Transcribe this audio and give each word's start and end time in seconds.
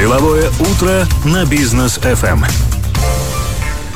Деловое 0.00 0.48
утро 0.60 1.06
на 1.26 1.44
бизнес 1.44 1.98
FM. 1.98 2.42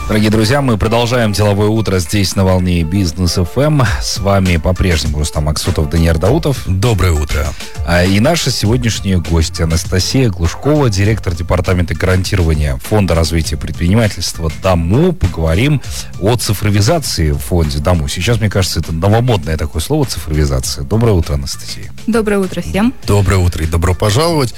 Дорогие 0.06 0.30
друзья, 0.30 0.60
мы 0.60 0.76
продолжаем 0.76 1.32
деловое 1.32 1.68
утро 1.68 1.98
здесь 1.98 2.36
на 2.36 2.44
волне 2.44 2.82
Бизнес 2.82 3.36
ФМ. 3.36 3.80
С 4.02 4.18
вами 4.18 4.58
по-прежнему 4.58 5.20
Рустам 5.20 5.48
Аксутов, 5.48 5.88
Даниил 5.88 6.18
Даутов. 6.18 6.64
Доброе 6.66 7.12
утро. 7.12 7.46
А, 7.86 8.04
и 8.04 8.20
наша 8.20 8.50
сегодняшняя 8.50 9.16
гостья 9.16 9.64
Анастасия 9.64 10.28
Глушкова, 10.28 10.90
директор 10.90 11.34
департамента 11.34 11.94
гарантирования 11.94 12.76
Фонда 12.84 13.14
развития 13.14 13.56
предпринимательства 13.56 14.52
ДАМУ. 14.62 15.14
Поговорим 15.14 15.80
о 16.20 16.36
цифровизации 16.36 17.30
в 17.30 17.38
фонде 17.38 17.78
ДАМУ. 17.78 18.08
Сейчас, 18.08 18.40
мне 18.40 18.50
кажется, 18.50 18.80
это 18.80 18.92
новомодное 18.92 19.56
такое 19.56 19.80
слово 19.80 20.04
цифровизация. 20.04 20.84
Доброе 20.84 21.12
утро, 21.12 21.32
Анастасия. 21.32 21.90
Доброе 22.06 22.40
утро 22.40 22.60
всем. 22.60 22.92
Доброе 23.06 23.38
утро 23.38 23.64
и 23.64 23.66
добро 23.66 23.94
пожаловать. 23.94 24.54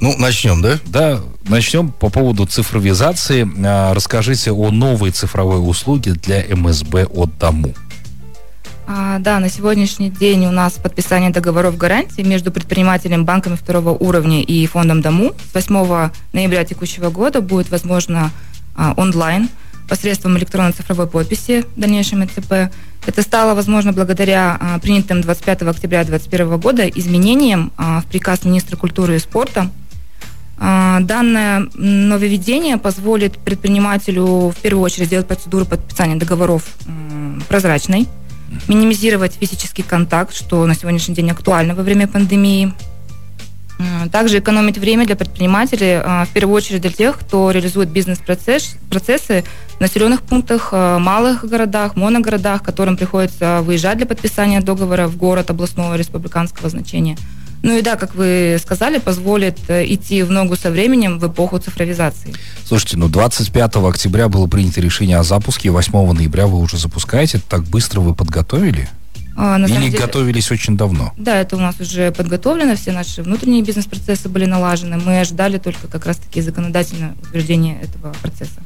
Ну, 0.00 0.14
начнем, 0.16 0.62
да? 0.62 0.78
Да, 0.86 1.20
начнем 1.48 1.90
по 1.90 2.08
поводу 2.08 2.46
цифровизации. 2.46 3.48
А, 3.66 3.92
расскажите 3.94 4.52
о 4.52 4.70
новой 4.70 5.10
цифровой 5.10 5.58
услуге 5.58 6.12
для 6.12 6.44
МСБ 6.54 7.06
от 7.06 7.36
Дому. 7.38 7.74
А, 8.86 9.18
да, 9.18 9.40
на 9.40 9.50
сегодняшний 9.50 10.08
день 10.08 10.46
у 10.46 10.52
нас 10.52 10.74
подписание 10.74 11.30
договоров 11.30 11.76
гарантии 11.76 12.22
между 12.22 12.52
предпринимателем, 12.52 13.24
банками 13.24 13.56
второго 13.56 13.90
уровня 13.90 14.40
и 14.40 14.66
фондом 14.66 15.02
Дому. 15.02 15.32
С 15.50 15.54
8 15.54 16.10
ноября 16.32 16.64
текущего 16.64 17.10
года 17.10 17.40
будет 17.40 17.70
возможно 17.70 18.30
а, 18.76 18.94
онлайн 18.96 19.48
посредством 19.88 20.38
электронной 20.38 20.72
цифровой 20.72 21.08
подписи 21.08 21.64
в 21.74 21.80
дальнейшем 21.80 22.24
ЭЦП. 22.24 22.72
Это 23.04 23.22
стало 23.22 23.54
возможно 23.54 23.92
благодаря 23.92 24.56
а, 24.60 24.78
принятым 24.78 25.22
25 25.22 25.62
октября 25.62 26.04
2021 26.04 26.60
года 26.60 26.86
изменениям 26.86 27.72
а, 27.76 28.00
в 28.00 28.06
приказ 28.06 28.44
министра 28.44 28.76
культуры 28.76 29.16
и 29.16 29.18
спорта 29.18 29.70
Данное 30.60 31.68
нововведение 31.74 32.78
позволит 32.78 33.38
предпринимателю 33.38 34.48
в 34.48 34.56
первую 34.60 34.82
очередь 34.82 35.06
сделать 35.06 35.26
процедуру 35.26 35.64
подписания 35.64 36.16
договоров 36.16 36.64
прозрачной, 37.48 38.08
минимизировать 38.66 39.34
физический 39.34 39.82
контакт, 39.82 40.34
что 40.34 40.66
на 40.66 40.74
сегодняшний 40.74 41.14
день 41.14 41.30
актуально 41.30 41.74
во 41.74 41.82
время 41.82 42.08
пандемии. 42.08 42.74
Также 44.10 44.40
экономить 44.40 44.76
время 44.76 45.06
для 45.06 45.14
предпринимателей, 45.14 46.00
а, 46.02 46.24
в 46.24 46.30
первую 46.30 46.56
очередь 46.56 46.80
для 46.80 46.90
тех, 46.90 47.16
кто 47.16 47.52
реализует 47.52 47.88
бизнес-процессы 47.88 49.44
в 49.76 49.80
населенных 49.80 50.22
пунктах, 50.22 50.70
а, 50.72 50.98
малых 50.98 51.44
городах, 51.44 51.94
моногородах, 51.94 52.64
которым 52.64 52.96
приходится 52.96 53.60
выезжать 53.62 53.98
для 53.98 54.06
подписания 54.06 54.60
договора 54.60 55.06
в 55.06 55.16
город 55.16 55.50
областного 55.50 55.94
республиканского 55.94 56.68
значения– 56.68 57.16
ну 57.62 57.76
и 57.76 57.82
да, 57.82 57.96
как 57.96 58.14
вы 58.14 58.58
сказали, 58.62 58.98
позволит 58.98 59.58
э, 59.68 59.84
идти 59.86 60.22
в 60.22 60.30
ногу 60.30 60.56
со 60.56 60.70
временем 60.70 61.18
в 61.18 61.26
эпоху 61.26 61.58
цифровизации. 61.58 62.34
Слушайте, 62.64 62.96
ну 62.96 63.08
25 63.08 63.76
октября 63.76 64.28
было 64.28 64.46
принято 64.46 64.80
решение 64.80 65.18
о 65.18 65.24
запуске, 65.24 65.70
8 65.70 66.12
ноября 66.12 66.46
вы 66.46 66.58
уже 66.60 66.78
запускаете. 66.78 67.40
Так 67.48 67.64
быстро 67.64 68.00
вы 68.00 68.14
подготовили? 68.14 68.88
А, 69.40 69.56
на 69.56 69.66
Или 69.66 69.90
деле, 69.90 69.98
готовились 69.98 70.50
очень 70.50 70.76
давно? 70.76 71.12
Да, 71.16 71.40
это 71.40 71.56
у 71.56 71.60
нас 71.60 71.78
уже 71.80 72.10
подготовлено, 72.10 72.74
все 72.74 72.90
наши 72.90 73.22
внутренние 73.22 73.62
бизнес-процессы 73.62 74.28
были 74.28 74.46
налажены. 74.46 74.96
Мы 74.98 75.20
ожидали 75.20 75.58
только 75.58 75.86
как 75.86 76.06
раз-таки 76.06 76.40
законодательное 76.40 77.14
утверждение 77.22 77.80
этого 77.80 78.12
процесса. 78.20 78.60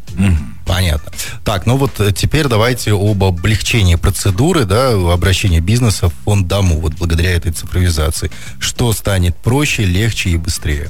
Понятно. 0.72 1.12
Так, 1.44 1.66
ну 1.66 1.76
вот 1.76 2.00
э, 2.00 2.12
теперь 2.12 2.48
давайте 2.48 2.92
об 2.92 3.22
облегчении 3.22 3.96
процедуры, 3.96 4.64
да, 4.64 4.92
обращения 5.12 5.60
бизнеса 5.60 6.08
в 6.08 6.14
фонд 6.24 6.48
ДАМУ, 6.48 6.80
вот 6.80 6.94
благодаря 6.94 7.32
этой 7.32 7.52
цифровизации. 7.52 8.30
Что 8.58 8.90
станет 8.94 9.36
проще, 9.36 9.84
легче 9.84 10.30
и 10.30 10.38
быстрее? 10.38 10.88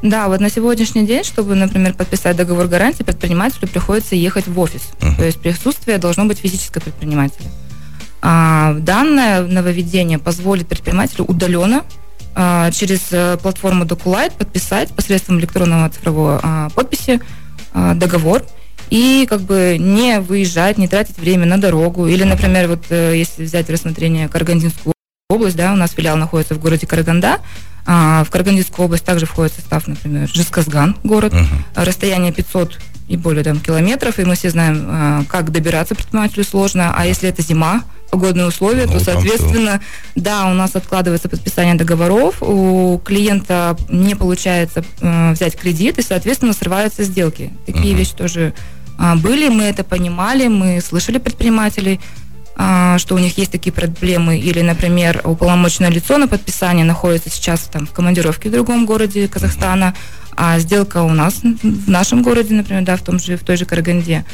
Да, 0.00 0.28
вот 0.28 0.40
на 0.40 0.48
сегодняшний 0.48 1.06
день, 1.06 1.22
чтобы, 1.22 1.54
например, 1.54 1.92
подписать 1.92 2.36
договор 2.36 2.66
гарантии, 2.66 3.02
предпринимателю 3.02 3.68
приходится 3.68 4.16
ехать 4.16 4.46
в 4.46 4.58
офис. 4.58 4.82
Uh-huh. 5.00 5.16
То 5.16 5.24
есть 5.26 5.38
присутствие 5.38 5.98
должно 5.98 6.24
быть 6.24 6.38
физическое 6.38 6.80
предпринимателя. 6.80 7.46
А, 8.22 8.72
данное 8.72 9.42
нововведение 9.42 10.18
позволит 10.18 10.66
предпринимателю 10.66 11.26
удаленно 11.26 11.84
а, 12.34 12.70
через 12.70 13.08
э, 13.10 13.36
платформу 13.36 13.84
DocuLight 13.84 14.38
подписать 14.38 14.94
посредством 14.94 15.40
электронного 15.40 15.90
цифрового 15.90 16.40
а, 16.42 16.68
подписи 16.70 17.20
договор 17.74 18.44
и 18.90 19.26
как 19.28 19.42
бы 19.42 19.76
не 19.78 20.20
выезжать, 20.20 20.78
не 20.78 20.88
тратить 20.88 21.18
время 21.18 21.46
на 21.46 21.58
дорогу. 21.58 22.06
Или, 22.06 22.24
например, 22.24 22.68
вот 22.68 22.84
э, 22.90 23.16
если 23.16 23.44
взять 23.44 23.68
рассмотрение 23.70 24.28
Карагандинскую 24.28 24.94
область, 25.28 25.56
да, 25.56 25.72
у 25.72 25.76
нас 25.76 25.92
филиал 25.92 26.16
находится 26.16 26.54
в 26.54 26.60
городе 26.60 26.86
Караганда, 26.86 27.38
а 27.86 28.24
в 28.24 28.30
Карагандинскую 28.30 28.86
область 28.86 29.04
также 29.04 29.26
входит 29.26 29.54
состав, 29.54 29.86
например, 29.86 30.28
Жесказган, 30.28 30.96
город, 31.04 31.32
uh-huh. 31.32 31.84
расстояние 31.84 32.32
500 32.32 32.78
и 33.08 33.16
более 33.16 33.42
там, 33.42 33.60
километров, 33.60 34.18
и 34.18 34.24
мы 34.24 34.36
все 34.36 34.50
знаем, 34.50 35.24
как 35.26 35.50
добираться 35.50 35.94
предпринимателю 35.94 36.44
сложно, 36.44 36.94
а 36.94 37.06
если 37.06 37.30
это 37.30 37.40
зима, 37.40 37.84
погодные 38.10 38.46
условия, 38.46 38.86
ну, 38.86 38.94
то, 38.94 39.00
соответственно, 39.00 39.80
да, 40.14 40.46
у 40.50 40.54
нас 40.54 40.74
откладывается 40.76 41.28
подписание 41.28 41.74
договоров, 41.74 42.42
у 42.42 43.00
клиента 43.04 43.76
не 43.88 44.14
получается 44.14 44.84
э, 45.00 45.32
взять 45.32 45.56
кредит, 45.56 45.98
и, 45.98 46.02
соответственно, 46.02 46.52
срываются 46.52 47.04
сделки. 47.04 47.52
Такие 47.66 47.94
uh-huh. 47.94 47.98
вещи 47.98 48.14
тоже 48.14 48.54
были, 48.98 49.48
мы 49.48 49.64
это 49.64 49.84
понимали, 49.84 50.48
мы 50.48 50.80
слышали 50.80 51.18
предпринимателей, 51.18 52.00
э, 52.56 52.96
что 52.98 53.14
у 53.14 53.18
них 53.18 53.38
есть 53.38 53.52
такие 53.52 53.72
проблемы, 53.72 54.38
или, 54.38 54.60
например, 54.60 55.22
уполномоченное 55.24 55.90
лицо 55.90 56.18
на 56.18 56.26
подписание 56.26 56.84
находится 56.84 57.30
сейчас 57.30 57.60
там 57.72 57.86
в 57.86 57.92
командировке 57.92 58.48
в 58.48 58.52
другом 58.52 58.86
городе 58.86 59.28
Казахстана, 59.28 59.94
а 60.36 60.58
сделка 60.58 61.02
у 61.02 61.10
нас 61.10 61.40
в 61.42 61.90
нашем 61.90 62.22
городе, 62.22 62.54
например, 62.54 62.84
да, 62.84 62.96
в 62.96 63.02
том 63.02 63.18
же, 63.18 63.36
в 63.36 63.44
той 63.44 63.56
же 63.56 63.64
Караганде. 63.64 64.24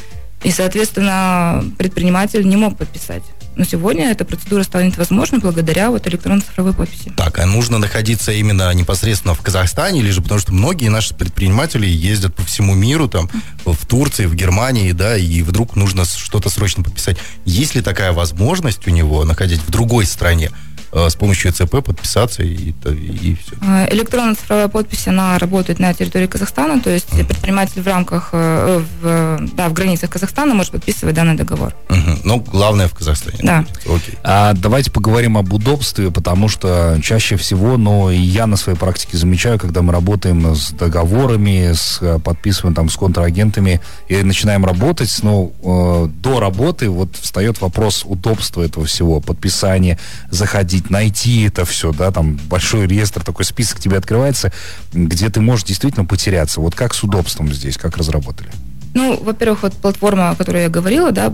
И, 0.43 0.51
соответственно, 0.51 1.63
предприниматель 1.77 2.47
не 2.47 2.57
мог 2.57 2.77
подписать. 2.77 3.23
Но 3.55 3.63
сегодня 3.63 4.11
эта 4.11 4.25
процедура 4.25 4.63
станет 4.63 4.97
возможной 4.97 5.39
благодаря 5.39 5.89
вот 5.89 6.07
электронной 6.07 6.41
цифровой 6.41 6.73
подписи. 6.73 7.11
Так, 7.15 7.39
а 7.39 7.45
нужно 7.45 7.77
находиться 7.77 8.31
именно 8.31 8.73
непосредственно 8.73 9.33
в 9.33 9.41
Казахстане, 9.41 10.01
или 10.01 10.09
же 10.11 10.21
потому 10.21 10.39
что 10.39 10.53
многие 10.53 10.89
наши 10.89 11.13
предприниматели 11.13 11.87
ездят 11.87 12.35
по 12.35 12.43
всему 12.43 12.73
миру, 12.75 13.07
там, 13.07 13.29
в 13.65 13.85
Турции, 13.85 14.25
в 14.25 14.35
Германии, 14.35 14.91
да, 14.91 15.17
и 15.17 15.41
вдруг 15.41 15.75
нужно 15.75 16.05
что-то 16.05 16.49
срочно 16.49 16.83
подписать. 16.83 17.17
Есть 17.45 17.75
ли 17.75 17.81
такая 17.81 18.11
возможность 18.11 18.87
у 18.87 18.91
него 18.91 19.23
находить 19.23 19.61
в 19.61 19.71
другой 19.71 20.05
стране? 20.05 20.51
Э, 20.95 21.09
с 21.09 21.15
помощью 21.15 21.51
ЦП 21.51 21.83
подписаться 21.83 22.41
и, 22.41 22.71
и 22.71 23.35
все. 23.35 23.55
А, 23.61 23.85
электронная 23.91 24.35
цифровая 24.35 24.69
подпись, 24.69 25.09
она 25.09 25.37
работает 25.37 25.77
на 25.77 25.93
территории 25.93 26.27
Казахстана, 26.27 26.81
то 26.81 26.89
есть 26.89 27.09
uh-huh. 27.09 27.25
предприниматель 27.25 27.81
в 27.81 27.87
рамках, 27.87 28.29
э, 28.31 28.81
в, 29.01 29.39
да, 29.55 29.67
в 29.67 29.73
границах 29.73 30.09
Казахстана 30.09 30.53
может 30.53 30.71
подписывать 30.71 31.13
данный 31.13 31.35
договор. 31.35 31.75
Uh-huh. 31.89 32.21
Но 32.23 32.37
главное 32.37 32.87
в 32.87 32.93
Казахстане. 32.93 33.39
Да. 33.43 33.65
Окей. 33.83 34.17
А, 34.23 34.53
давайте 34.53 34.89
поговорим 34.89 35.37
об 35.37 35.51
удобстве, 35.51 36.11
потому 36.11 36.47
что 36.47 36.97
чаще 37.03 37.35
всего, 37.35 37.75
но 37.75 38.09
и 38.09 38.17
я 38.17 38.47
на 38.47 38.55
своей 38.55 38.77
практике 38.77 39.17
замечаю, 39.17 39.59
когда 39.59 39.81
мы 39.81 39.91
работаем 39.91 40.55
с 40.55 40.71
договорами, 40.71 41.73
с 41.73 41.99
подписываем 42.23 42.73
там 42.73 42.89
с 42.89 42.95
контрагентами 42.95 43.81
и 44.07 44.23
начинаем 44.23 44.65
работать, 44.65 45.13
но 45.23 45.51
э, 45.61 46.07
до 46.07 46.39
работы 46.39 46.89
вот 46.89 47.17
встает 47.17 47.59
вопрос 47.59 48.05
удобства 48.05 48.61
этого 48.61 48.85
всего, 48.85 49.19
подписания, 49.19 49.99
заходить 50.31 50.84
увидеть, 50.85 50.89
найти 50.89 51.43
это 51.43 51.65
все, 51.65 51.91
да, 51.91 52.11
там 52.11 52.39
большой 52.49 52.87
реестр, 52.87 53.23
такой 53.23 53.45
список 53.45 53.79
тебе 53.79 53.97
открывается, 53.97 54.51
где 54.93 55.29
ты 55.29 55.41
можешь 55.41 55.65
действительно 55.65 56.05
потеряться. 56.05 56.61
Вот 56.61 56.75
как 56.75 56.93
с 56.93 57.03
удобством 57.03 57.51
здесь, 57.53 57.77
как 57.77 57.97
разработали? 57.97 58.49
Ну, 58.93 59.21
во-первых, 59.21 59.63
вот 59.63 59.73
платформа, 59.73 60.31
о 60.31 60.35
которой 60.35 60.63
я 60.63 60.69
говорила, 60.69 61.11
да, 61.11 61.31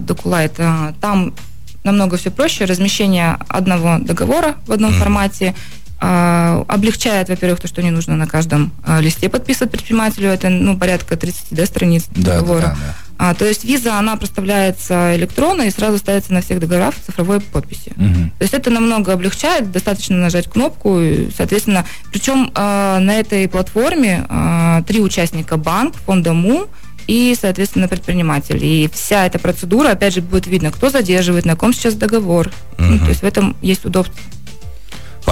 а, 0.57 0.93
там 0.99 1.33
намного 1.83 2.17
все 2.17 2.31
проще. 2.31 2.65
Размещение 2.65 3.37
одного 3.47 3.99
договора 3.99 4.55
в 4.65 4.71
одном 4.71 4.91
mm-hmm. 4.91 4.99
формате 4.99 5.55
облегчает, 6.01 7.29
во-первых, 7.29 7.59
то, 7.59 7.67
что 7.67 7.83
не 7.83 7.91
нужно 7.91 8.15
на 8.15 8.25
каждом 8.25 8.71
э, 8.85 9.01
листе 9.01 9.29
подписывать 9.29 9.71
предпринимателю. 9.71 10.29
Это, 10.29 10.49
ну, 10.49 10.77
порядка 10.77 11.15
30 11.15 11.47
да, 11.51 11.65
страниц 11.65 12.05
да, 12.15 12.39
договора. 12.39 12.61
Да, 12.61 12.75
да. 12.75 12.95
А, 13.23 13.35
то 13.35 13.45
есть 13.45 13.63
виза, 13.63 13.99
она 13.99 14.15
проставляется 14.15 15.15
электронно 15.15 15.61
и 15.61 15.69
сразу 15.69 15.99
ставится 15.99 16.33
на 16.33 16.41
всех 16.41 16.59
договорах 16.59 16.95
в 16.95 17.05
цифровой 17.05 17.39
подписи. 17.39 17.93
Угу. 17.95 18.31
То 18.39 18.41
есть 18.41 18.55
это 18.55 18.71
намного 18.71 19.13
облегчает, 19.13 19.71
достаточно 19.71 20.17
нажать 20.17 20.49
кнопку, 20.49 20.99
и, 20.99 21.29
соответственно, 21.37 21.85
причем 22.11 22.51
э, 22.55 22.97
на 22.99 23.19
этой 23.19 23.47
платформе 23.47 24.25
э, 24.27 24.81
три 24.87 25.01
участника 25.01 25.57
банк, 25.57 25.97
фонда 25.97 26.33
МУ 26.33 26.65
и, 27.05 27.37
соответственно, 27.39 27.87
предприниматель. 27.87 28.57
И 28.65 28.89
вся 28.91 29.27
эта 29.27 29.37
процедура, 29.37 29.89
опять 29.89 30.15
же, 30.15 30.21
будет 30.21 30.47
видно, 30.47 30.71
кто 30.71 30.89
задерживает, 30.89 31.45
на 31.45 31.55
ком 31.55 31.73
сейчас 31.73 31.93
договор. 31.93 32.47
Угу. 32.79 32.83
Ну, 32.83 32.97
то 32.97 33.09
есть 33.09 33.21
в 33.21 33.25
этом 33.25 33.55
есть 33.61 33.85
удобство. 33.85 34.15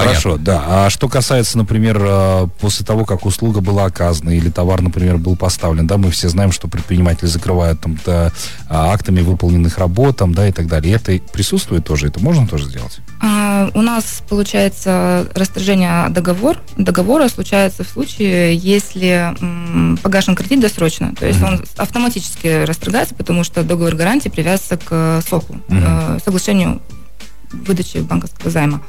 Хорошо, 0.03 0.37
да. 0.37 0.63
А 0.67 0.89
что 0.89 1.07
касается, 1.07 1.57
например, 1.57 1.97
э, 2.01 2.47
после 2.59 2.85
того, 2.85 3.05
как 3.05 3.25
услуга 3.25 3.61
была 3.61 3.85
оказана 3.85 4.29
или 4.29 4.49
товар, 4.49 4.81
например, 4.81 5.17
был 5.17 5.35
поставлен, 5.35 5.87
да, 5.87 5.97
мы 5.97 6.11
все 6.11 6.29
знаем, 6.29 6.51
что 6.51 6.67
предприниматели 6.67 7.27
закрывают 7.27 7.81
там 7.81 7.93
-то, 7.93 8.31
а, 8.69 8.93
актами 8.93 9.21
выполненных 9.21 9.77
работ, 9.77 10.17
там, 10.17 10.33
да, 10.33 10.47
и 10.47 10.51
так 10.51 10.67
далее. 10.67 10.95
Это 10.95 11.19
присутствует 11.31 11.85
тоже? 11.85 12.07
Это 12.07 12.19
можно 12.19 12.47
тоже 12.47 12.65
сделать? 12.65 12.99
А, 13.21 13.69
у 13.73 13.81
нас 13.81 14.23
получается 14.29 15.27
расторжение 15.35 16.09
договор, 16.09 16.57
договора 16.77 17.27
случается 17.27 17.83
в 17.83 17.89
случае, 17.89 18.55
если 18.55 19.35
м, 19.41 19.97
погашен 20.01 20.35
кредит 20.35 20.61
досрочно, 20.61 21.13
то 21.15 21.25
есть 21.25 21.39
mm-hmm. 21.39 21.59
он 21.59 21.65
автоматически 21.77 22.65
расторгается, 22.65 23.15
потому 23.15 23.43
что 23.43 23.63
договор 23.63 23.95
гарантии 23.95 24.29
привязывается 24.29 24.77
к 24.77 24.87
э, 24.91 25.21
СОКу, 25.27 25.55
mm-hmm. 25.67 26.17
э, 26.17 26.19
соглашению 26.23 26.81
выдачи 27.51 27.97
банковского 27.97 28.51
займа. 28.51 28.81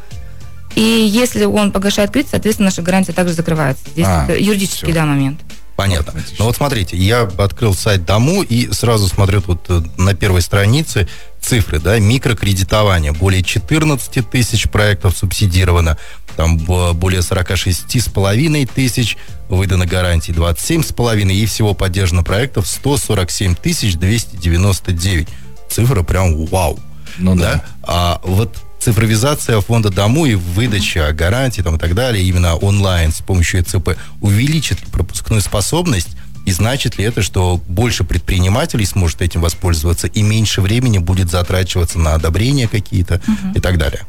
И 0.77 0.81
если 0.81 1.45
он 1.45 1.73
погашает 1.73 2.11
кредит, 2.11 2.31
соответственно, 2.31 2.67
наша 2.67 2.83
гарантия 2.83 3.13
также 3.13 3.35
закрывается. 3.35 3.83
Здесь 3.93 4.07
а, 4.07 4.33
юридический 4.33 4.89
все. 4.89 4.95
да, 4.95 5.05
момент. 5.05 5.41
Понятно. 5.81 6.13
Ну 6.39 6.45
вот 6.45 6.57
смотрите, 6.57 6.95
я 6.95 7.23
открыл 7.23 7.73
сайт 7.73 8.05
Дому 8.05 8.43
и 8.43 8.71
сразу 8.71 9.09
смотрю 9.09 9.41
тут 9.41 9.61
э, 9.71 9.81
на 9.97 10.13
первой 10.13 10.43
странице 10.43 11.09
цифры, 11.41 11.81
да, 11.81 11.99
микрокредитование. 11.99 13.13
Более 13.13 13.43
14 13.43 14.29
тысяч 14.29 14.69
проектов 14.69 15.17
субсидировано, 15.17 15.97
там 16.37 16.59
более 16.59 17.23
46 17.23 17.99
с 17.99 18.11
половиной 18.11 18.67
тысяч, 18.67 19.17
выдано 19.49 19.87
гарантий 19.87 20.33
27 20.33 20.83
с 20.83 20.93
половиной 20.93 21.37
и 21.37 21.47
всего 21.47 21.73
поддержано 21.73 22.25
проектов 22.25 22.67
147 22.67 23.55
тысяч 23.55 23.97
299. 23.97 25.29
Цифра 25.71 26.03
прям 26.03 26.45
вау. 26.45 26.79
Ну 27.17 27.37
да. 27.37 27.55
да. 27.55 27.65
А 27.85 28.21
вот 28.23 28.55
цифровизация 28.81 29.61
фонда 29.61 29.91
дому 29.91 30.27
и 30.27 30.35
выдача 30.35 31.13
гарантий 31.13 31.63
там, 31.63 31.77
и 31.77 31.79
так 31.79 31.95
далее, 31.95 32.25
именно 32.25 32.57
онлайн 32.57 33.13
с 33.13 33.21
помощью 33.21 33.61
ЭЦП, 33.61 33.91
увеличит 34.21 34.79
пропускную 34.91 35.43
способность 35.43 36.09
и 36.47 36.53
значит 36.53 36.99
ли 36.99 37.05
это, 37.05 37.23
что 37.23 37.61
больше 37.69 38.05
предпринимателей 38.05 38.87
сможет 38.87 39.23
этим 39.23 39.41
воспользоваться 39.41 40.07
и 40.07 40.23
меньше 40.23 40.61
времени 40.61 40.99
будет 40.99 41.31
затрачиваться 41.31 41.99
на 41.99 42.15
одобрения 42.15 42.67
какие-то 42.67 43.21
угу. 43.27 43.55
и 43.55 43.61
так 43.61 43.79
далее? 43.79 44.03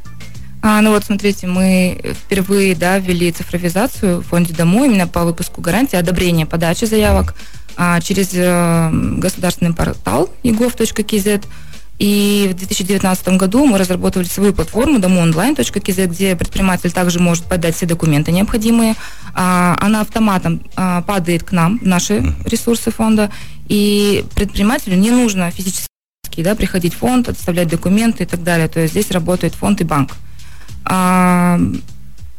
А, 0.64 0.80
ну 0.82 0.92
вот, 0.92 1.04
смотрите, 1.04 1.48
мы 1.48 2.00
впервые 2.24 2.76
да, 2.76 3.00
ввели 3.00 3.32
цифровизацию 3.32 4.22
в 4.22 4.24
фонде 4.24 4.54
дому 4.54 4.86
именно 4.86 5.08
по 5.08 5.24
выпуску 5.24 5.60
гарантии, 5.60 5.98
одобрения 5.98 6.46
подачи 6.46 6.86
заявок 6.86 7.36
а, 7.76 8.00
через 8.00 8.30
э, 8.34 8.90
государственный 8.92 9.74
портал 9.74 10.30
egov.kz. 10.44 11.44
И 12.02 12.50
в 12.52 12.56
2019 12.56 13.28
году 13.38 13.64
мы 13.64 13.78
разработали 13.78 14.24
свою 14.24 14.54
платформу 14.54 14.98
домоонлайн.кз, 14.98 15.72
где 16.08 16.36
предприниматель 16.36 16.92
также 16.92 17.20
может 17.20 17.44
подать 17.44 17.76
все 17.76 17.86
документы 17.86 18.32
необходимые. 18.32 18.96
А, 19.36 19.78
она 19.80 20.02
автоматом 20.02 20.64
а, 20.76 21.04
падает 21.04 21.44
к 21.44 21.52
нам, 21.52 21.78
наши 21.84 22.34
ресурсы 22.44 22.90
фонда, 22.90 23.30
и 23.68 24.26
предпринимателю 24.34 24.98
не 24.98 25.12
нужно 25.12 25.52
физически 25.52 25.86
да, 26.38 26.56
приходить 26.56 26.96
в 26.96 26.98
фонд, 26.98 27.30
отставлять 27.30 27.68
документы 27.68 28.24
и 28.24 28.26
так 28.26 28.42
далее. 28.42 28.68
То 28.68 28.80
есть 28.80 28.94
здесь 28.94 29.12
работает 29.12 29.54
фонд 29.54 29.82
и 29.82 29.84
банк. 29.84 30.16
А, 30.86 31.60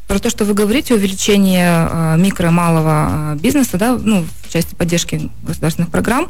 про 0.08 0.18
то, 0.18 0.28
что 0.28 0.44
вы 0.44 0.54
говорите, 0.54 0.94
увеличение 0.94 1.88
микро- 2.16 2.48
и 2.48 2.50
малого 2.50 3.36
бизнеса, 3.36 3.78
да, 3.78 3.96
ну, 3.96 4.26
в 4.42 4.52
части 4.52 4.74
поддержки 4.74 5.30
государственных 5.44 5.92
программ, 5.92 6.28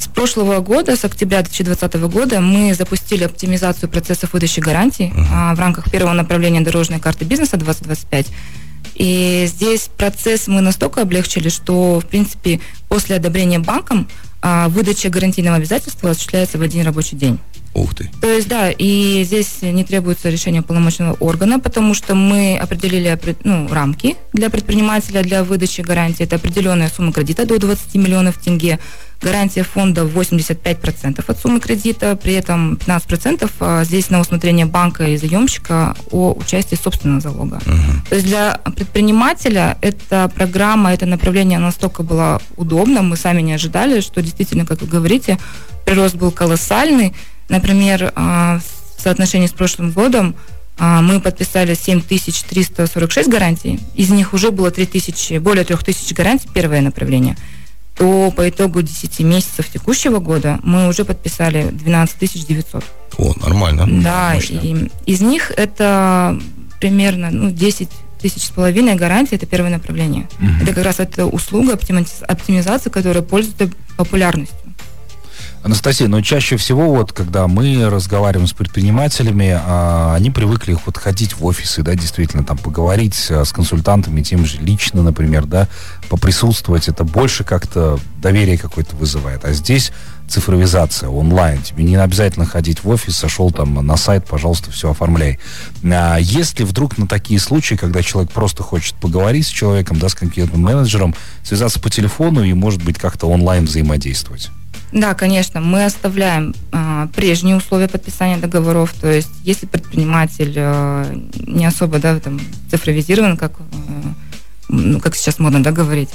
с 0.00 0.08
прошлого 0.08 0.60
года, 0.60 0.96
с 0.96 1.04
октября 1.04 1.42
2020 1.42 1.94
года, 2.10 2.40
мы 2.40 2.72
запустили 2.72 3.24
оптимизацию 3.24 3.90
процессов 3.90 4.32
выдачи 4.32 4.60
гарантий 4.60 5.12
uh-huh. 5.14 5.26
а, 5.30 5.54
в 5.54 5.60
рамках 5.60 5.90
первого 5.90 6.14
направления 6.14 6.62
дорожной 6.62 7.00
карты 7.00 7.26
бизнеса 7.26 7.58
2025. 7.58 8.28
И 8.94 9.44
здесь 9.46 9.90
процесс 9.96 10.46
мы 10.46 10.62
настолько 10.62 11.02
облегчили, 11.02 11.50
что, 11.50 12.00
в 12.00 12.06
принципе, 12.06 12.60
после 12.88 13.16
одобрения 13.16 13.58
банком 13.58 14.08
а, 14.40 14.68
выдача 14.68 15.10
гарантийного 15.10 15.58
обязательства 15.58 16.10
осуществляется 16.10 16.56
в 16.56 16.62
один 16.62 16.82
рабочий 16.84 17.16
день. 17.16 17.38
Ух 17.74 17.94
ты. 17.94 18.10
То 18.20 18.28
есть, 18.28 18.48
да, 18.48 18.70
и 18.70 19.22
здесь 19.24 19.62
не 19.62 19.84
требуется 19.84 20.30
решение 20.30 20.62
полномочного 20.62 21.12
органа, 21.20 21.60
потому 21.60 21.94
что 21.94 22.14
мы 22.14 22.58
определили 22.58 23.16
ну, 23.44 23.68
рамки 23.68 24.16
для 24.32 24.48
предпринимателя 24.48 25.22
для 25.22 25.44
выдачи 25.44 25.82
гарантии. 25.82 26.24
Это 26.24 26.36
определенная 26.36 26.88
сумма 26.88 27.12
кредита 27.12 27.46
до 27.46 27.58
20 27.58 27.94
миллионов 27.96 28.38
тенге 28.38 28.80
гарантия 29.20 29.62
фонда 29.62 30.02
85% 30.02 31.24
от 31.26 31.38
суммы 31.38 31.60
кредита, 31.60 32.16
при 32.16 32.32
этом 32.34 32.74
15% 32.74 33.50
а, 33.60 33.84
здесь 33.84 34.10
на 34.10 34.20
усмотрение 34.20 34.66
банка 34.66 35.04
и 35.04 35.16
заемщика 35.16 35.94
о 36.10 36.32
участии 36.32 36.76
собственного 36.76 37.20
залога. 37.20 37.56
Uh-huh. 37.56 38.08
То 38.08 38.14
есть 38.14 38.26
для 38.26 38.60
предпринимателя 38.76 39.76
эта 39.82 40.30
программа, 40.34 40.92
это 40.92 41.06
направление 41.06 41.58
настолько 41.58 42.02
было 42.02 42.40
удобно, 42.56 43.02
мы 43.02 43.16
сами 43.16 43.42
не 43.42 43.52
ожидали, 43.52 44.00
что 44.00 44.22
действительно, 44.22 44.64
как 44.64 44.80
вы 44.80 44.86
говорите, 44.86 45.38
прирост 45.84 46.14
был 46.14 46.30
колоссальный. 46.30 47.14
Например, 47.48 48.12
а, 48.14 48.60
в 48.96 49.02
соотношении 49.02 49.48
с 49.48 49.52
прошлым 49.52 49.90
годом 49.90 50.34
а, 50.78 51.02
мы 51.02 51.20
подписали 51.20 51.74
7346 51.74 53.28
гарантий, 53.28 53.80
из 53.94 54.08
них 54.08 54.32
уже 54.32 54.50
было 54.50 54.70
3000, 54.70 55.38
более 55.38 55.64
3000 55.64 56.14
гарантий, 56.14 56.48
первое 56.54 56.80
направление– 56.80 57.36
то 58.00 58.30
по 58.30 58.48
итогу 58.48 58.80
10 58.80 59.20
месяцев 59.20 59.68
текущего 59.68 60.20
года 60.20 60.58
мы 60.62 60.88
уже 60.88 61.04
подписали 61.04 61.68
12 61.70 62.46
900. 62.48 62.82
О, 63.18 63.34
нормально. 63.42 63.86
Да, 64.02 64.32
Мощно. 64.34 64.58
и 64.62 64.90
из 65.04 65.20
них 65.20 65.52
это 65.54 66.40
примерно 66.80 67.30
ну, 67.30 67.50
10 67.50 67.90
тысяч 68.18 68.44
с 68.44 68.50
половиной 68.52 68.94
гарантий, 68.94 69.36
это 69.36 69.44
первое 69.44 69.70
направление. 69.70 70.30
Угу. 70.38 70.62
Это 70.62 70.72
как 70.72 70.84
раз 70.84 70.98
эта 70.98 71.26
услуга 71.26 71.74
оптимизации, 71.74 72.88
которая 72.88 73.22
пользуется 73.22 73.68
популярностью. 73.98 74.56
Анастасия, 75.62 76.08
но 76.08 76.22
чаще 76.22 76.56
всего 76.56 76.88
вот, 76.94 77.12
когда 77.12 77.46
мы 77.46 77.90
разговариваем 77.90 78.46
с 78.46 78.54
предпринимателями, 78.54 79.60
а, 79.62 80.14
они 80.14 80.30
привыкли 80.30 80.74
вот 80.86 80.96
ходить 80.96 81.34
в 81.34 81.44
офисы, 81.44 81.82
да, 81.82 81.94
действительно, 81.94 82.42
там, 82.44 82.56
поговорить 82.56 83.26
а, 83.28 83.44
с 83.44 83.52
консультантами, 83.52 84.22
тем 84.22 84.46
же 84.46 84.58
лично, 84.58 85.02
например, 85.02 85.44
да, 85.44 85.68
поприсутствовать, 86.08 86.88
это 86.88 87.04
больше 87.04 87.44
как-то 87.44 88.00
доверие 88.22 88.56
какое-то 88.56 88.96
вызывает. 88.96 89.44
А 89.44 89.52
здесь 89.52 89.92
цифровизация, 90.28 91.10
онлайн. 91.10 91.60
Тебе 91.60 91.84
не 91.84 91.96
обязательно 91.96 92.46
ходить 92.46 92.82
в 92.82 92.88
офис, 92.88 93.16
сошел 93.16 93.50
там 93.50 93.74
на 93.74 93.96
сайт, 93.98 94.24
пожалуйста, 94.26 94.70
все 94.70 94.90
оформляй. 94.90 95.38
А 95.84 96.16
если 96.18 96.64
вдруг 96.64 96.96
на 96.96 97.06
такие 97.06 97.38
случаи, 97.38 97.74
когда 97.74 98.02
человек 98.02 98.32
просто 98.32 98.62
хочет 98.62 98.94
поговорить 98.94 99.46
с 99.46 99.50
человеком, 99.50 99.98
да, 99.98 100.08
с 100.08 100.14
конкретным 100.14 100.62
менеджером, 100.62 101.14
связаться 101.42 101.80
по 101.80 101.90
телефону 101.90 102.44
и, 102.44 102.54
может 102.54 102.82
быть, 102.82 102.96
как-то 102.96 103.26
онлайн 103.26 103.66
взаимодействовать? 103.66 104.50
Да, 104.92 105.14
конечно, 105.14 105.60
мы 105.60 105.84
оставляем 105.84 106.54
э, 106.72 107.06
прежние 107.14 107.56
условия 107.56 107.88
подписания 107.88 108.38
договоров. 108.38 108.92
То 109.00 109.08
есть, 109.10 109.30
если 109.44 109.66
предприниматель 109.66 110.52
э, 110.56 111.16
не 111.46 111.64
особо 111.64 111.98
да, 111.98 112.18
там, 112.18 112.40
цифровизирован, 112.70 113.36
как, 113.36 113.52
э, 113.60 113.64
ну, 114.68 115.00
как 115.00 115.14
сейчас 115.14 115.38
модно 115.38 115.62
да, 115.62 115.70
говорить, 115.70 116.10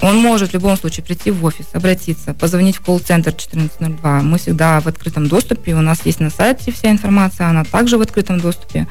он 0.00 0.16
может 0.16 0.50
в 0.50 0.54
любом 0.54 0.76
случае 0.76 1.04
прийти 1.04 1.30
в 1.30 1.44
офис, 1.44 1.66
обратиться, 1.72 2.34
позвонить 2.34 2.76
в 2.76 2.80
колл-центр 2.80 3.30
1402. 3.30 4.22
Мы 4.22 4.38
всегда 4.38 4.80
в 4.80 4.86
открытом 4.86 5.28
доступе. 5.28 5.74
У 5.74 5.80
нас 5.80 6.00
есть 6.04 6.20
на 6.20 6.30
сайте 6.30 6.72
вся 6.72 6.90
информация, 6.90 7.48
она 7.48 7.64
также 7.64 7.98
в 7.98 8.00
открытом 8.00 8.40
доступе. 8.40 8.86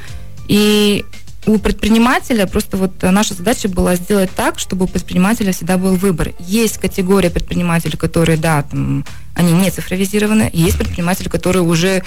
И 0.48 1.06
у 1.48 1.58
предпринимателя 1.60 2.46
просто 2.46 2.76
вот 2.76 3.02
наша 3.02 3.34
задача 3.34 3.70
была 3.70 3.96
сделать 3.96 4.30
так, 4.36 4.60
чтобы 4.60 4.86
у 4.86 4.88
предпринимателя 4.88 5.54
всегда 5.54 5.78
был 5.78 5.96
выбор. 5.96 6.34
Есть 6.40 6.78
категория 6.78 7.30
предпринимателей, 7.30 7.98
которые, 7.98 8.38
да, 8.38 8.64
там, 8.64 9.06
они 9.34 9.54
не 9.54 9.72
цифровизированы, 9.72 10.50
есть 10.52 10.78
предприниматели, 10.78 11.30
которые 11.30 11.64
уже 11.64 12.04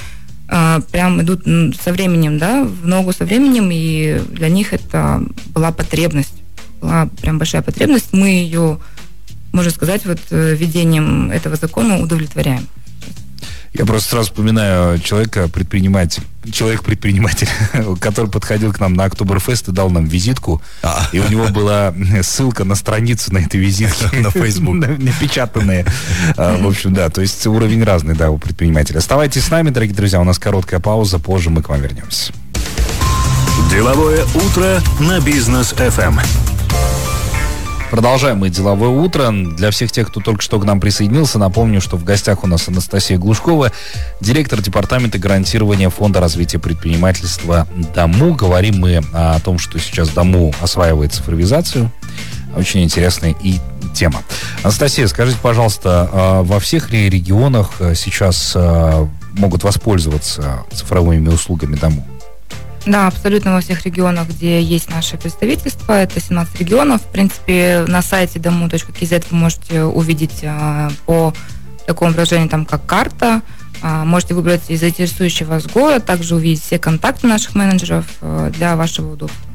э, 0.49 0.81
прям 0.93 1.23
идут 1.23 1.45
со 1.83 1.93
временем, 1.93 2.39
да, 2.39 2.65
в 2.65 2.87
ногу 2.87 3.13
со 3.15 3.25
временем, 3.25 3.71
и 3.73 4.21
для 4.31 4.51
них 4.51 4.75
это 4.75 5.23
была 5.47 5.73
потребность, 5.73 6.35
была 6.83 7.09
прям 7.23 7.39
большая 7.39 7.63
потребность. 7.63 8.13
Мы 8.13 8.29
ее, 8.29 8.79
можно 9.53 9.71
сказать, 9.71 10.05
вот 10.05 10.21
э, 10.31 10.55
введением 10.55 11.31
этого 11.31 11.57
закона 11.57 11.99
удовлетворяем. 11.99 12.67
Я 13.73 13.87
просто 13.87 14.11
сразу 14.11 14.31
вспоминаю 14.31 14.99
человека, 14.99 15.49
предприниматель, 15.49 16.25
человек-предприниматель, 16.51 17.49
который 18.01 18.29
подходил 18.29 18.73
к 18.73 18.81
нам 18.81 18.95
на 18.95 19.05
Октоберфест 19.05 19.69
и 19.69 19.73
дал 19.73 19.91
нам 19.91 20.07
визитку. 20.07 20.61
А. 20.83 21.09
И 21.13 21.21
у 21.21 21.29
него 21.29 21.49
была 21.49 21.95
ссылка 22.23 22.65
на 22.65 22.75
страницу 22.75 23.33
на 23.33 23.39
этой 23.39 23.61
визитке. 23.61 24.09
На 24.21 24.31
Facebook. 24.31 24.75
Напечатанная. 24.99 25.87
А, 26.37 26.61
в 26.61 26.67
общем, 26.67 26.93
да, 26.95 27.09
то 27.11 27.21
есть 27.21 27.47
уровень 27.47 27.85
разный, 27.85 28.15
да, 28.15 28.31
у 28.31 28.39
предпринимателя. 28.39 28.99
Оставайтесь 28.99 29.45
с 29.45 29.51
нами, 29.51 29.71
дорогие 29.71 29.95
друзья, 29.95 30.21
у 30.21 30.25
нас 30.25 30.39
короткая 30.39 30.81
пауза, 30.81 31.19
позже 31.19 31.51
мы 31.51 31.63
к 31.63 31.69
вам 31.69 31.81
вернемся. 31.81 32.33
Деловое 33.71 34.25
утро 34.35 34.81
на 34.99 35.21
бизнес 35.21 35.73
FM. 35.75 36.21
Продолжаем 37.91 38.39
мы 38.39 38.51
деловое 38.51 38.91
утро. 38.91 39.33
Для 39.33 39.73
всех 39.73 39.91
тех, 39.91 40.09
кто 40.09 40.21
только 40.21 40.43
что 40.43 40.61
к 40.61 40.65
нам 40.65 40.81
присоединился, 40.81 41.41
напомню, 41.41 41.81
что 41.81 41.97
в 41.97 42.05
гостях 42.05 42.45
у 42.45 42.47
нас 42.47 42.69
Анастасия 42.69 43.19
Глушкова, 43.19 43.73
директор 44.21 44.63
департамента 44.63 45.19
гарантирования 45.19 45.91
Фонда 45.91 46.21
развития 46.21 46.61
предпринимательства 46.61 47.67
ДОМУ. 47.95 48.35
Говорим 48.35 48.79
мы 48.79 49.03
о 49.13 49.41
том, 49.41 49.59
что 49.59 49.81
сейчас 49.81 50.11
ДОМУ 50.11 50.55
осваивает 50.61 51.13
цифровизацию. 51.13 51.91
Очень 52.57 52.85
интересная 52.85 53.35
и 53.43 53.59
тема. 53.93 54.23
Анастасия, 54.63 55.09
скажите, 55.09 55.39
пожалуйста, 55.43 56.09
а 56.13 56.43
во 56.43 56.61
всех 56.61 56.91
ли 56.91 57.11
регионах 57.11 57.73
э, 57.81 57.95
сейчас 57.97 58.53
э, 58.55 59.07
могут 59.33 59.65
воспользоваться 59.65 60.65
цифровыми 60.73 61.29
услугами 61.29 61.75
ДОМУ? 61.75 62.07
Да, 62.87 63.09
абсолютно 63.09 63.53
во 63.53 63.61
всех 63.61 63.85
регионах, 63.85 64.29
где 64.29 64.63
есть 64.63 64.89
наше 64.89 65.19
представительство, 65.19 65.93
это 65.93 66.21
17 66.21 66.61
регионов. 66.61 67.03
В 67.03 67.13
принципе, 67.13 67.85
на 67.87 68.01
сайте 68.01 68.39
domu.kz 68.39 69.27
вы 69.31 69.37
можете 69.37 69.83
увидеть 69.85 70.41
а, 70.45 70.91
по 71.05 71.35
такому 71.87 72.13
приложению, 72.13 72.49
там, 72.49 72.65
как 72.65 72.87
карта, 72.87 73.43
а, 73.83 74.05
можете 74.05 74.35
выбрать 74.35 74.71
из 74.71 74.83
интересующего 74.83 75.51
вас 75.51 75.67
город, 75.67 76.07
также 76.07 76.35
увидеть 76.35 76.63
все 76.63 76.79
контакты 76.79 77.27
наших 77.27 77.55
менеджеров 77.55 78.07
а, 78.23 78.51
для 78.51 78.77
вашего 78.77 79.13
удобства. 79.13 79.50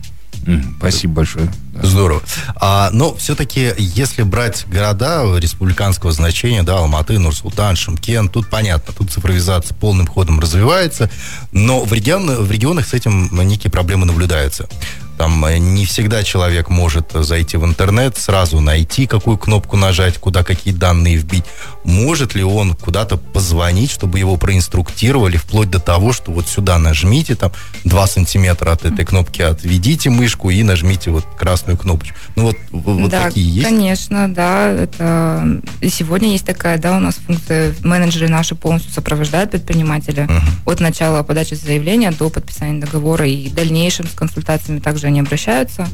Спасибо 0.77 1.15
большое. 1.15 1.51
Здорово. 1.81 2.21
А, 2.55 2.89
но 2.91 3.15
все-таки, 3.15 3.73
если 3.77 4.23
брать 4.23 4.65
города 4.67 5.23
республиканского 5.37 6.11
значения, 6.11 6.63
да, 6.63 6.77
Алматы, 6.77 7.19
Нур-Султан, 7.19 7.75
Шымкент, 7.75 8.31
тут 8.31 8.49
понятно, 8.49 8.93
тут 8.93 9.11
цифровизация 9.11 9.75
полным 9.75 10.07
ходом 10.07 10.39
развивается, 10.39 11.09
но 11.51 11.83
в, 11.83 11.91
регион, 11.91 12.43
в 12.43 12.51
регионах 12.51 12.87
с 12.87 12.93
этим 12.93 13.29
некие 13.47 13.71
проблемы 13.71 14.05
наблюдаются. 14.05 14.69
Там 15.17 15.45
э, 15.45 15.57
не 15.57 15.85
всегда 15.85 16.23
человек 16.23 16.69
может 16.69 17.11
зайти 17.13 17.57
в 17.57 17.65
интернет, 17.65 18.17
сразу 18.17 18.59
найти, 18.59 19.07
какую 19.07 19.37
кнопку 19.37 19.77
нажать, 19.77 20.17
куда 20.17 20.43
какие 20.43 20.73
данные 20.73 21.17
вбить. 21.17 21.45
Может 21.83 22.35
ли 22.35 22.43
он 22.43 22.73
куда-то 22.73 23.17
позвонить, 23.17 23.91
чтобы 23.91 24.19
его 24.19 24.37
проинструктировали, 24.37 25.37
вплоть 25.37 25.69
до 25.69 25.79
того, 25.79 26.13
что 26.13 26.31
вот 26.31 26.47
сюда 26.47 26.77
нажмите, 26.77 27.35
там 27.35 27.51
2 27.83 28.07
сантиметра 28.07 28.71
от 28.71 28.85
этой 28.85 29.05
кнопки 29.05 29.41
отведите 29.41 30.09
мышку 30.09 30.49
и 30.49 30.63
нажмите 30.63 31.11
вот 31.11 31.25
красную 31.37 31.77
кнопочку. 31.77 32.17
Ну 32.35 32.43
вот, 32.43 32.57
вот 32.71 33.09
да, 33.09 33.25
такие 33.25 33.47
есть? 33.47 33.67
конечно, 33.67 34.33
да. 34.33 34.69
Это... 34.71 35.61
И 35.81 35.89
сегодня 35.89 36.31
есть 36.31 36.45
такая, 36.45 36.77
да, 36.77 36.97
у 36.97 36.99
нас 36.99 37.15
функция, 37.15 37.73
менеджеры 37.83 38.27
наши 38.27 38.55
полностью 38.55 38.91
сопровождают 38.91 39.51
предпринимателя 39.51 40.25
uh-huh. 40.25 40.71
от 40.71 40.79
начала 40.79 41.23
подачи 41.23 41.53
заявления 41.53 42.11
до 42.11 42.29
подписания 42.29 42.79
договора 42.81 43.27
и 43.27 43.49
в 43.49 43.53
дальнейшем 43.53 44.07
с 44.07 44.11
консультациями 44.11 44.79
также 44.79 45.04
также 45.05 45.07
они 45.07 45.19
обращаются. 45.19 45.87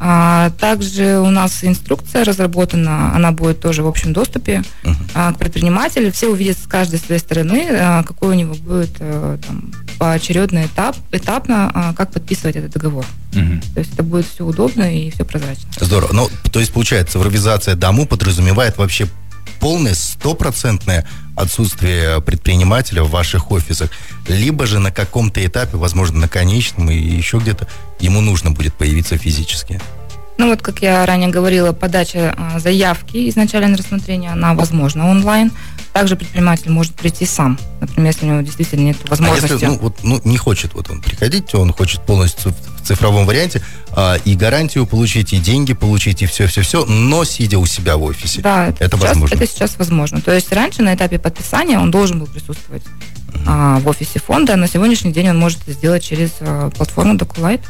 А, 0.00 0.50
также 0.58 1.18
у 1.20 1.30
нас 1.30 1.64
инструкция 1.64 2.24
разработана, 2.24 3.14
она 3.14 3.30
будет 3.30 3.60
тоже 3.60 3.82
в 3.82 3.86
общем 3.86 4.12
доступе 4.12 4.62
uh-huh. 4.82 4.94
а, 5.14 5.32
к 5.32 5.38
предпринимателю. 5.38 6.10
Все 6.10 6.28
увидят 6.28 6.58
с 6.58 6.66
каждой 6.66 6.98
своей 6.98 7.20
стороны, 7.20 7.68
а, 7.70 8.02
какой 8.02 8.30
у 8.30 8.34
него 8.34 8.54
будет 8.54 8.96
а, 9.00 9.38
там, 9.38 9.72
поочередный 9.98 10.66
этап, 10.66 10.96
этапно, 11.12 11.70
а, 11.72 11.94
как 11.94 12.12
подписывать 12.12 12.56
этот 12.56 12.72
договор. 12.72 13.06
Uh-huh. 13.32 13.62
То 13.72 13.80
есть 13.80 13.94
это 13.94 14.02
будет 14.02 14.26
все 14.26 14.44
удобно 14.44 14.82
и 14.82 15.10
все 15.10 15.24
прозрачно. 15.24 15.68
Здорово. 15.80 16.12
Ну, 16.12 16.28
то 16.52 16.60
есть, 16.60 16.72
получается, 16.72 17.12
цифровизация 17.14 17.76
дому 17.76 18.06
подразумевает 18.06 18.76
вообще 18.76 19.06
полное, 19.64 19.94
стопроцентное 19.94 21.06
отсутствие 21.36 22.20
предпринимателя 22.20 23.02
в 23.02 23.08
ваших 23.08 23.50
офисах, 23.50 23.88
либо 24.28 24.66
же 24.66 24.78
на 24.78 24.92
каком-то 24.92 25.42
этапе, 25.44 25.78
возможно, 25.78 26.18
на 26.18 26.28
конечном 26.28 26.90
и 26.90 26.94
еще 26.94 27.38
где-то, 27.38 27.66
ему 27.98 28.20
нужно 28.20 28.50
будет 28.50 28.74
появиться 28.74 29.16
физически. 29.16 29.80
Ну 30.36 30.50
вот, 30.50 30.60
как 30.60 30.82
я 30.82 31.06
ранее 31.06 31.30
говорила, 31.30 31.72
подача 31.72 32.34
а, 32.36 32.58
заявки 32.58 33.26
изначально 33.30 33.68
на 33.68 33.78
рассмотрение, 33.78 34.32
она 34.32 34.52
возможна 34.52 35.08
онлайн. 35.08 35.50
Также 35.94 36.16
предприниматель 36.16 36.70
может 36.70 36.92
прийти 36.94 37.24
сам, 37.24 37.56
например, 37.80 38.10
если 38.10 38.26
у 38.26 38.28
него 38.28 38.40
действительно 38.40 38.80
нет 38.80 38.96
возможности. 39.08 39.52
А 39.52 39.54
если 39.54 39.66
ну, 39.66 39.78
вот, 39.78 40.02
ну, 40.02 40.20
не 40.24 40.36
хочет 40.36 40.74
вот 40.74 40.90
он 40.90 41.00
приходить, 41.00 41.54
он 41.54 41.72
хочет 41.72 42.00
полностью 42.02 42.52
в 42.52 42.84
цифровом 42.84 43.26
варианте 43.26 43.62
а, 43.92 44.16
и 44.24 44.34
гарантию 44.34 44.86
получить, 44.86 45.32
и 45.32 45.38
деньги 45.38 45.72
получить, 45.72 46.20
и 46.22 46.26
все-все-все, 46.26 46.84
но 46.84 47.22
сидя 47.22 47.60
у 47.60 47.66
себя 47.66 47.96
в 47.96 48.02
офисе. 48.02 48.40
Да, 48.40 48.66
это, 48.66 48.86
это 48.86 48.96
сейчас, 48.96 49.08
возможно. 49.08 49.34
Это 49.36 49.46
сейчас 49.46 49.78
возможно. 49.78 50.20
То 50.20 50.32
есть 50.32 50.52
раньше 50.52 50.82
на 50.82 50.96
этапе 50.96 51.20
подписания 51.20 51.78
он 51.78 51.92
должен 51.92 52.18
был 52.18 52.26
присутствовать 52.26 52.82
uh-huh. 52.82 53.44
а, 53.46 53.78
в 53.78 53.86
офисе 53.86 54.18
фонда, 54.18 54.54
а 54.54 54.56
на 54.56 54.66
сегодняшний 54.66 55.12
день 55.12 55.30
он 55.30 55.38
может 55.38 55.60
это 55.62 55.74
сделать 55.74 56.02
через 56.02 56.30
а, 56.40 56.70
платформу 56.70 57.14
DocuLight. 57.14 57.62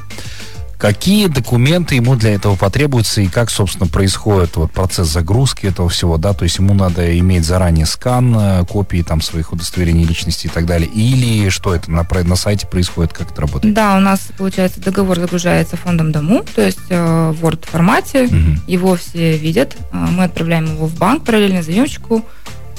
Какие 0.79 1.29
документы 1.29 1.95
ему 1.95 2.17
для 2.17 2.35
этого 2.35 2.57
потребуются 2.57 3.21
и 3.21 3.29
как, 3.29 3.51
собственно, 3.51 3.87
происходит 3.87 4.57
вот 4.57 4.73
процесс 4.73 5.09
загрузки 5.09 5.67
этого 5.67 5.89
всего, 5.89 6.19
да, 6.19 6.33
то 6.33 6.45
есть 6.45 6.59
ему 6.59 6.75
надо 6.75 7.17
иметь 7.19 7.45
заранее 7.45 7.87
скан, 7.87 8.37
э, 8.37 8.65
копии 8.65 9.03
там 9.03 9.21
своих 9.21 9.53
удостоверений 9.53 10.05
личности 10.05 10.47
и 10.47 10.51
так 10.51 10.67
далее, 10.67 10.89
или 10.89 11.49
что 11.49 11.75
это 11.75 11.91
на, 11.91 12.07
на 12.25 12.37
сайте 12.37 12.67
происходит, 12.67 13.13
как 13.13 13.31
это 13.31 13.41
работает? 13.41 13.73
Да, 13.75 13.97
у 13.97 14.01
нас, 14.01 14.29
получается, 14.37 14.81
договор 14.81 15.19
загружается 15.19 15.77
фондом 15.77 16.13
дому, 16.13 16.45
то 16.55 16.63
есть 16.63 16.79
э, 16.91 17.31
в 17.31 17.45
Word 17.45 17.67
формате, 17.67 18.25
угу. 18.25 18.61
его 18.67 18.97
все 18.97 19.37
видят, 19.37 19.77
э, 19.93 19.97
мы 19.97 20.25
отправляем 20.25 20.67
его 20.67 20.87
в 20.87 20.95
банк 20.97 21.25
параллельно 21.25 21.63
заемщику, 21.63 22.25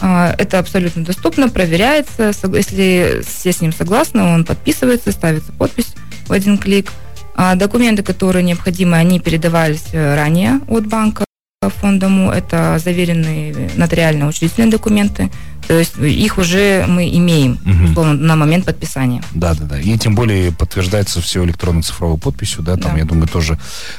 это 0.01 0.59
абсолютно 0.59 1.05
доступно, 1.05 1.47
проверяется. 1.47 2.33
Если 2.53 3.21
все 3.25 3.53
с 3.53 3.61
ним 3.61 3.71
согласны, 3.71 4.23
он 4.23 4.43
подписывается, 4.43 5.13
ставится 5.13 5.53
подпись 5.53 5.93
в 6.27 6.33
один 6.33 6.57
клик– 6.57 6.91
а 7.35 7.55
документы, 7.55 8.01
которые 8.01 8.43
необходимы, 8.43 8.97
они 8.97 9.19
передавались 9.19 9.85
э, 9.91 10.15
ранее 10.15 10.61
от 10.67 10.87
банка 10.87 11.25
фондому. 11.69 12.31
Это 12.31 12.79
заверенные 12.83 13.71
нотариально 13.75 14.27
учредительные 14.27 14.71
документы. 14.71 15.29
То 15.67 15.73
есть 15.73 15.97
их 15.97 16.37
уже 16.37 16.85
мы 16.87 17.09
имеем 17.09 17.57
угу. 17.65 18.03
на 18.03 18.35
момент 18.35 18.65
подписания. 18.65 19.23
Да, 19.33 19.55
да, 19.55 19.65
да. 19.65 19.79
И 19.79 19.97
тем 19.97 20.13
более 20.13 20.51
подтверждается 20.51 21.21
все 21.21 21.43
электронной 21.43 21.81
цифровой 21.81 22.19
подписью, 22.19 22.61
да, 22.61 22.77
там, 22.77 22.93
да. 22.93 22.99
я 22.99 23.05
думаю, 23.05 23.27
тоже 23.27 23.57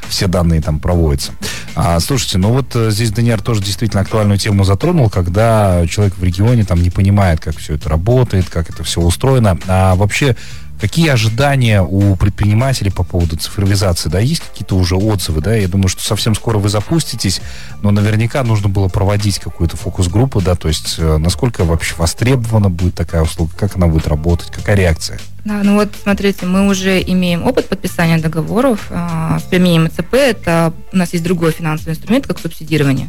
все 0.09 0.29
данные 0.29 0.63
там 0.63 0.79
проводятся. 0.79 1.33
А, 1.75 1.99
слушайте, 1.99 2.39
ну 2.39 2.51
вот 2.51 2.77
э, 2.77 2.91
здесь 2.93 3.11
Даниэр 3.11 3.43
тоже 3.43 3.63
действительно 3.63 4.03
актуальную 4.03 4.39
тему 4.39 4.63
затронул, 4.63 5.11
когда 5.11 5.85
человек 5.89 6.17
в 6.17 6.23
регионе 6.23 6.65
там 6.65 6.81
не 6.81 6.91
понимает, 6.91 7.41
как 7.41 7.57
все 7.57 7.75
это 7.75 7.89
работает, 7.89 8.49
как 8.49 8.71
это 8.71 8.85
все 8.85 9.01
устроено. 9.01 9.59
А 9.67 9.97
вообще 9.97 10.37
Какие 10.81 11.09
ожидания 11.09 11.83
у 11.83 12.17
предпринимателей 12.17 12.91
по 12.91 13.03
поводу 13.03 13.37
цифровизации? 13.37 14.09
Да, 14.11 14.21
есть 14.21 14.43
какие-то 14.43 14.77
уже 14.77 14.95
отзывы, 14.95 15.41
да? 15.41 15.55
Я 15.55 15.69
думаю, 15.69 15.89
что 15.89 16.03
совсем 16.03 16.35
скоро 16.35 16.59
вы 16.59 16.69
запуститесь, 16.69 17.41
но 17.83 17.91
наверняка 17.91 18.43
нужно 18.43 18.69
было 18.69 18.89
проводить 18.89 19.39
какую-то 19.39 19.77
фокус-группу, 19.77 20.41
да, 20.41 20.55
то 20.55 20.69
есть 20.69 20.97
э, 20.99 21.17
насколько 21.17 21.65
вообще 21.65 21.95
востребована 21.97 22.69
будет 22.69 22.95
такая 22.95 23.23
услуга, 23.23 23.53
как 23.57 23.77
она 23.77 23.87
будет 23.87 24.07
работать, 24.07 24.51
какая 24.51 24.77
реакция? 24.77 25.19
Да, 25.45 25.63
ну 25.63 25.77
вот 25.77 25.91
смотрите, 26.03 26.45
мы 26.45 26.69
уже 26.69 27.01
имеем 27.01 27.47
опыт 27.47 27.69
подписания 27.69 28.19
договоров 28.19 28.87
э, 28.91 29.39
с 29.39 29.43
применением 29.45 29.91
ЦП. 29.91 30.15
Это 30.15 30.73
у 30.93 30.97
нас 30.97 31.13
есть 31.13 31.25
другой 31.25 31.53
финансовый 31.53 31.91
инструмент, 31.91 32.27
как 32.27 32.39
субсидирование. 32.39 33.09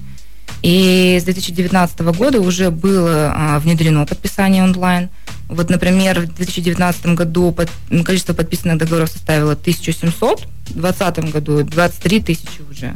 И 0.63 1.17
с 1.21 1.23
2019 1.23 1.99
года 1.99 2.41
уже 2.41 2.71
было 2.71 3.33
а, 3.35 3.59
внедрено 3.59 4.05
подписание 4.05 4.63
онлайн. 4.63 5.09
Вот, 5.47 5.69
например, 5.69 6.19
в 6.19 6.25
2019 6.25 7.05
году 7.07 7.51
под, 7.51 7.69
количество 8.03 8.33
подписанных 8.33 8.77
договоров 8.77 9.09
составило 9.09 9.53
1700, 9.53 10.41
в 10.41 10.73
2020 10.73 11.31
году 11.31 11.63
23 11.63 12.21
тысячи 12.21 12.61
уже. 12.69 12.95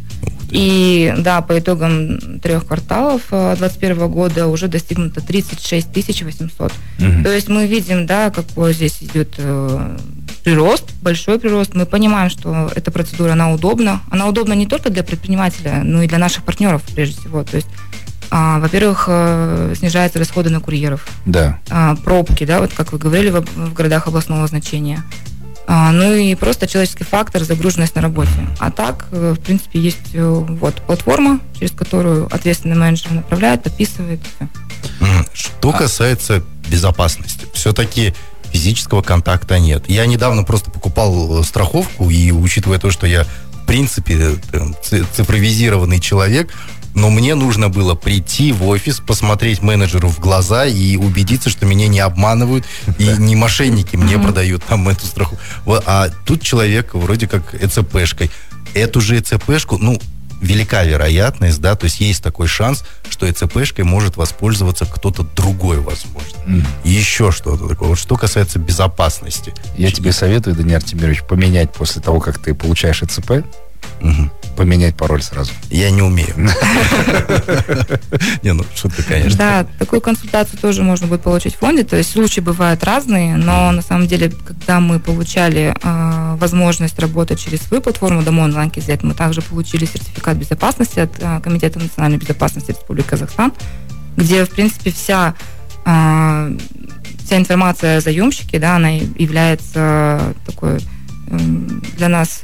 И 0.49 1.13
да, 1.19 1.41
по 1.41 1.57
итогам 1.57 2.39
трех 2.41 2.67
кварталов 2.67 3.21
2021 3.29 4.09
года 4.09 4.47
уже 4.47 4.67
достигнуто 4.67 5.21
36 5.21 5.87
800. 6.23 6.73
Угу. 6.99 7.23
То 7.23 7.31
есть 7.31 7.47
мы 7.47 7.67
видим, 7.67 8.05
да, 8.05 8.29
какой 8.31 8.73
здесь 8.73 8.97
идет 9.01 9.35
э, 9.37 9.97
прирост, 10.43 10.85
большой 11.01 11.39
прирост. 11.39 11.73
Мы 11.73 11.85
понимаем, 11.85 12.29
что 12.29 12.71
эта 12.75 12.91
процедура, 12.91 13.33
она 13.33 13.51
удобна. 13.51 14.01
Она 14.09 14.27
удобна 14.27 14.53
не 14.53 14.65
только 14.65 14.89
для 14.89 15.03
предпринимателя, 15.03 15.81
но 15.83 16.03
и 16.03 16.07
для 16.07 16.17
наших 16.17 16.43
партнеров, 16.43 16.81
прежде 16.93 17.19
всего. 17.19 17.43
То 17.43 17.57
есть 17.57 17.67
а, 18.33 18.59
во-первых, 18.59 19.05
э, 19.07 19.73
снижаются 19.77 20.17
расходы 20.17 20.49
на 20.49 20.61
курьеров. 20.61 21.05
Да. 21.25 21.59
А, 21.69 21.95
пробки, 21.97 22.45
да, 22.45 22.61
вот 22.61 22.71
как 22.73 22.93
вы 22.93 22.97
говорили, 22.97 23.29
в, 23.29 23.41
в 23.41 23.73
городах 23.73 24.07
областного 24.07 24.47
значения. 24.47 25.03
А, 25.67 25.91
ну 25.91 26.13
и 26.13 26.33
просто 26.35 26.65
человеческий 26.65 27.03
фактор, 27.03 27.43
загруженность 27.43 27.95
на 27.95 28.01
работе. 28.01 28.31
А 28.59 28.71
так, 28.71 29.07
э, 29.11 29.35
в 29.37 29.41
принципе, 29.41 29.79
есть 29.79 30.13
э, 30.13 30.23
вот 30.23 30.75
платформа, 30.75 31.41
через 31.59 31.71
которую 31.71 32.33
ответственный 32.33 32.77
менеджер 32.77 33.11
направляет, 33.11 33.63
подписывает. 33.63 34.21
Что 35.33 35.71
касается 35.73 36.41
безопасности, 36.69 37.47
все-таки 37.53 38.13
физического 38.51 39.01
контакта 39.01 39.59
нет. 39.59 39.85
Я 39.87 40.05
недавно 40.05 40.43
просто 40.43 40.71
покупал 40.71 41.43
страховку, 41.43 42.09
и 42.09 42.31
учитывая 42.31 42.79
то, 42.79 42.91
что 42.91 43.07
я 43.07 43.23
в 43.23 43.65
принципе 43.65 44.35
цифровизированный 45.13 45.99
человек, 45.99 46.51
но 46.93 47.09
мне 47.09 47.35
нужно 47.35 47.69
было 47.69 47.95
прийти 47.95 48.51
в 48.51 48.67
офис, 48.67 48.99
посмотреть 48.99 49.61
менеджеру 49.61 50.09
в 50.09 50.19
глаза 50.19 50.65
и 50.65 50.97
убедиться, 50.97 51.49
что 51.49 51.65
меня 51.65 51.87
не 51.87 52.01
обманывают 52.01 52.65
и 52.97 53.05
не 53.17 53.35
мошенники 53.35 53.95
мне 53.95 54.19
продают 54.19 54.63
там 54.65 54.89
эту 54.89 55.05
страховку. 55.05 55.41
А 55.85 56.09
тут 56.25 56.41
человек 56.41 56.93
вроде 56.93 57.27
как 57.27 57.55
ЭЦПшкой. 57.55 58.29
Эту 58.73 59.01
же 59.01 59.19
ЭЦПшку, 59.19 59.77
ну, 59.77 59.99
велика 60.41 60.83
вероятность, 60.83 61.61
да, 61.61 61.75
то 61.75 61.85
есть 61.85 62.01
есть 62.01 62.23
такой 62.23 62.47
шанс, 62.47 62.83
что 63.09 63.29
ЭЦПшкой 63.29 63.85
может 63.85 64.17
воспользоваться 64.17 64.85
кто-то 64.85 65.23
другой, 65.23 65.77
возможно. 65.79 66.37
Mm. 66.47 66.65
Еще 66.83 67.31
что-то 67.31 67.67
такое. 67.67 67.89
Вот 67.89 67.99
что 67.99 68.17
касается 68.17 68.59
безопасности. 68.59 69.53
Я 69.77 69.91
тебе 69.91 70.11
советую, 70.11 70.55
Даниил 70.55 70.77
Артемирович, 70.77 71.23
поменять 71.23 71.71
после 71.71 72.01
того, 72.01 72.19
как 72.19 72.39
ты 72.39 72.53
получаешь 72.53 73.03
ЭЦП, 73.03 73.43
Угу. 74.01 74.31
Поменять 74.55 74.95
пароль 74.95 75.21
сразу. 75.21 75.51
Я 75.69 75.89
не 75.91 76.01
умею. 76.01 76.33
Не, 78.43 78.53
ну 78.53 78.63
шутка, 78.75 79.03
конечно. 79.03 79.37
Да, 79.37 79.65
такую 79.79 80.01
консультацию 80.01 80.59
тоже 80.59 80.83
можно 80.83 81.07
будет 81.07 81.21
получить 81.21 81.55
в 81.55 81.59
фонде. 81.59 81.83
То 81.83 81.95
есть 81.97 82.11
случаи 82.11 82.41
бывают 82.41 82.83
разные, 82.83 83.37
но 83.37 83.71
на 83.71 83.81
самом 83.81 84.07
деле, 84.07 84.31
когда 84.45 84.79
мы 84.79 84.99
получали 84.99 85.73
а, 85.81 86.35
возможность 86.35 86.99
работать 86.99 87.39
через 87.39 87.61
свою 87.61 87.81
платформу 87.81 88.21
Домо 88.23 88.43
онлайн 88.43 88.69
KZ, 88.69 88.99
мы 89.03 89.13
также 89.13 89.41
получили 89.41 89.85
сертификат 89.85 90.37
безопасности 90.37 90.99
от 90.99 91.11
а, 91.21 91.39
Комитета 91.39 91.79
национальной 91.79 92.17
безопасности 92.17 92.71
Республики 92.71 93.07
Казахстан, 93.07 93.53
где, 94.17 94.45
в 94.45 94.49
принципе, 94.49 94.91
вся 94.91 95.33
а, 95.85 96.49
вся 97.23 97.37
информация 97.37 97.97
о 97.97 98.01
заемщике, 98.01 98.59
да, 98.59 98.75
она 98.75 98.89
является 98.89 100.35
такой 100.45 100.79
эм, 101.27 101.81
для 101.95 102.09
нас 102.09 102.41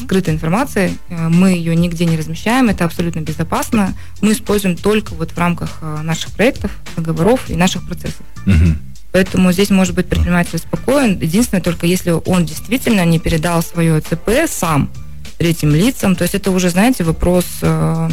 скрытой 0.00 0.34
информации, 0.34 0.96
э, 1.08 1.28
мы 1.28 1.50
ее 1.50 1.76
нигде 1.76 2.04
не 2.04 2.16
размещаем, 2.16 2.68
это 2.68 2.84
абсолютно 2.84 3.20
безопасно. 3.20 3.94
Мы 4.20 4.32
используем 4.32 4.76
только 4.76 5.14
вот 5.14 5.32
в 5.32 5.38
рамках 5.38 5.78
э, 5.80 6.00
наших 6.02 6.32
проектов, 6.32 6.70
договоров 6.96 7.48
и 7.48 7.56
наших 7.56 7.86
процессов. 7.86 8.22
Угу. 8.46 8.76
Поэтому 9.12 9.52
здесь 9.52 9.70
может 9.70 9.94
быть 9.94 10.06
предприниматель 10.08 10.58
спокоен. 10.58 11.18
Единственное, 11.18 11.62
только 11.62 11.86
если 11.86 12.10
он 12.10 12.44
действительно 12.44 13.04
не 13.04 13.18
передал 13.18 13.62
свое 13.62 14.00
ЦП 14.00 14.30
сам 14.48 14.90
третьим 15.38 15.74
лицам, 15.74 16.16
то 16.16 16.22
есть 16.22 16.34
это 16.34 16.50
уже, 16.50 16.70
знаете, 16.70 17.04
вопрос... 17.04 17.44
Э, 17.62 18.08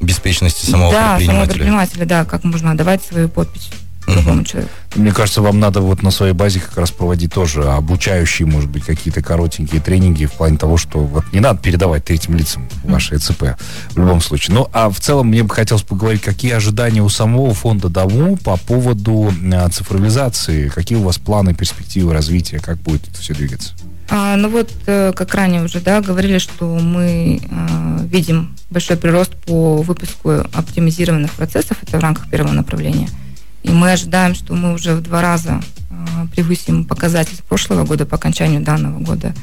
Беспечности 0.00 0.64
самого 0.64 0.92
да, 0.92 1.16
предпринимателя. 1.16 1.26
Да, 1.26 1.32
самого 1.32 1.46
предпринимателя, 1.46 2.04
да, 2.06 2.24
как 2.24 2.44
можно 2.44 2.70
отдавать 2.70 3.02
свою 3.02 3.28
подпись 3.28 3.70
другому 4.14 4.44
человеку. 4.44 4.72
Мне 4.94 5.12
кажется, 5.12 5.42
вам 5.42 5.60
надо 5.60 5.80
вот 5.80 6.02
на 6.02 6.10
своей 6.10 6.32
базе 6.32 6.60
как 6.60 6.76
раз 6.76 6.90
проводить 6.90 7.32
тоже 7.32 7.62
обучающие, 7.62 8.46
может 8.46 8.70
быть, 8.70 8.84
какие-то 8.84 9.22
коротенькие 9.22 9.80
тренинги 9.80 10.24
в 10.24 10.32
плане 10.32 10.56
того, 10.56 10.76
что 10.76 11.00
вот 11.00 11.24
не 11.32 11.40
надо 11.40 11.60
передавать 11.60 12.04
третьим 12.04 12.34
лицам 12.34 12.68
ваши 12.84 13.16
ЭЦП 13.16 13.56
в 13.90 13.98
любом 13.98 14.20
случае. 14.20 14.54
Ну, 14.54 14.68
а 14.72 14.90
в 14.90 14.98
целом 14.98 15.28
мне 15.28 15.42
бы 15.42 15.54
хотелось 15.54 15.82
поговорить, 15.82 16.22
какие 16.22 16.52
ожидания 16.52 17.02
у 17.02 17.08
самого 17.08 17.54
фонда 17.54 17.88
ДАМУ 17.88 18.36
по 18.38 18.56
поводу 18.56 19.32
а, 19.52 19.68
цифровизации, 19.68 20.68
какие 20.68 20.98
у 20.98 21.02
вас 21.02 21.18
планы, 21.18 21.54
перспективы 21.54 22.12
развития, 22.12 22.58
как 22.58 22.78
будет 22.78 23.06
это 23.08 23.20
все 23.20 23.34
двигаться? 23.34 23.74
А, 24.10 24.36
ну 24.36 24.48
вот, 24.48 24.70
э, 24.86 25.12
как 25.14 25.34
ранее 25.34 25.62
уже 25.62 25.80
да, 25.80 26.00
говорили, 26.00 26.38
что 26.38 26.78
мы 26.78 27.42
а, 27.50 28.00
видим 28.04 28.56
большой 28.70 28.96
прирост 28.96 29.36
по 29.36 29.82
выпуску 29.82 30.30
оптимизированных 30.30 31.32
процессов, 31.32 31.76
это 31.82 31.98
в 31.98 32.00
рамках 32.00 32.30
первого 32.30 32.52
направления– 32.52 33.08
и 33.62 33.70
мы 33.70 33.92
ожидаем, 33.92 34.34
что 34.34 34.54
мы 34.54 34.74
уже 34.74 34.94
в 34.94 35.02
два 35.02 35.22
раза 35.22 35.60
а, 35.90 36.26
превысим 36.34 36.84
показатель 36.84 37.38
прошлого 37.48 37.84
года 37.84 38.06
по 38.06 38.16
окончанию 38.16 38.60
данного 38.60 38.98
года. 39.00 39.34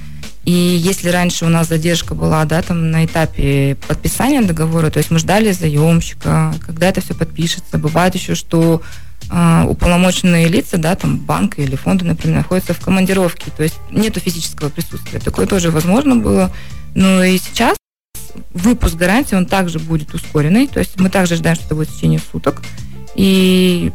И 0.45 0.51
если 0.51 1.09
раньше 1.09 1.45
у 1.45 1.49
нас 1.49 1.67
задержка 1.67 2.13
была, 2.13 2.45
да, 2.45 2.61
там 2.61 2.91
на 2.91 3.05
этапе 3.05 3.77
подписания 3.87 4.43
договора, 4.43 4.91
то 4.91 4.99
есть 4.99 5.09
мы 5.09 5.17
ждали 5.17 5.51
заемщика, 5.51 6.53
когда 6.63 6.89
это 6.89 7.01
все 7.01 7.15
подпишется. 7.15 7.79
Бывает 7.79 8.13
еще, 8.13 8.35
что 8.35 8.83
э, 9.31 9.65
уполномоченные 9.67 10.47
лица, 10.47 10.77
да, 10.77 10.95
там 10.95 11.17
банка 11.17 11.63
или 11.63 11.75
фонды, 11.75 12.05
например, 12.05 12.37
находятся 12.37 12.75
в 12.75 12.79
командировке, 12.79 13.49
то 13.57 13.63
есть 13.63 13.79
нету 13.89 14.19
физического 14.19 14.69
присутствия. 14.69 15.19
Такое 15.19 15.47
тоже 15.47 15.71
возможно 15.71 16.15
было. 16.15 16.51
Но 16.93 17.23
и 17.23 17.39
сейчас 17.39 17.75
выпуск 18.53 18.95
гарантии, 18.95 19.33
он 19.33 19.47
также 19.47 19.79
будет 19.79 20.13
ускоренный, 20.13 20.67
то 20.67 20.79
есть 20.79 20.99
мы 20.99 21.09
также 21.09 21.33
ожидаем, 21.33 21.55
что 21.55 21.65
это 21.65 21.75
будет 21.75 21.89
в 21.89 21.95
течение 21.95 22.19
суток. 22.31 22.61
И 23.15 23.91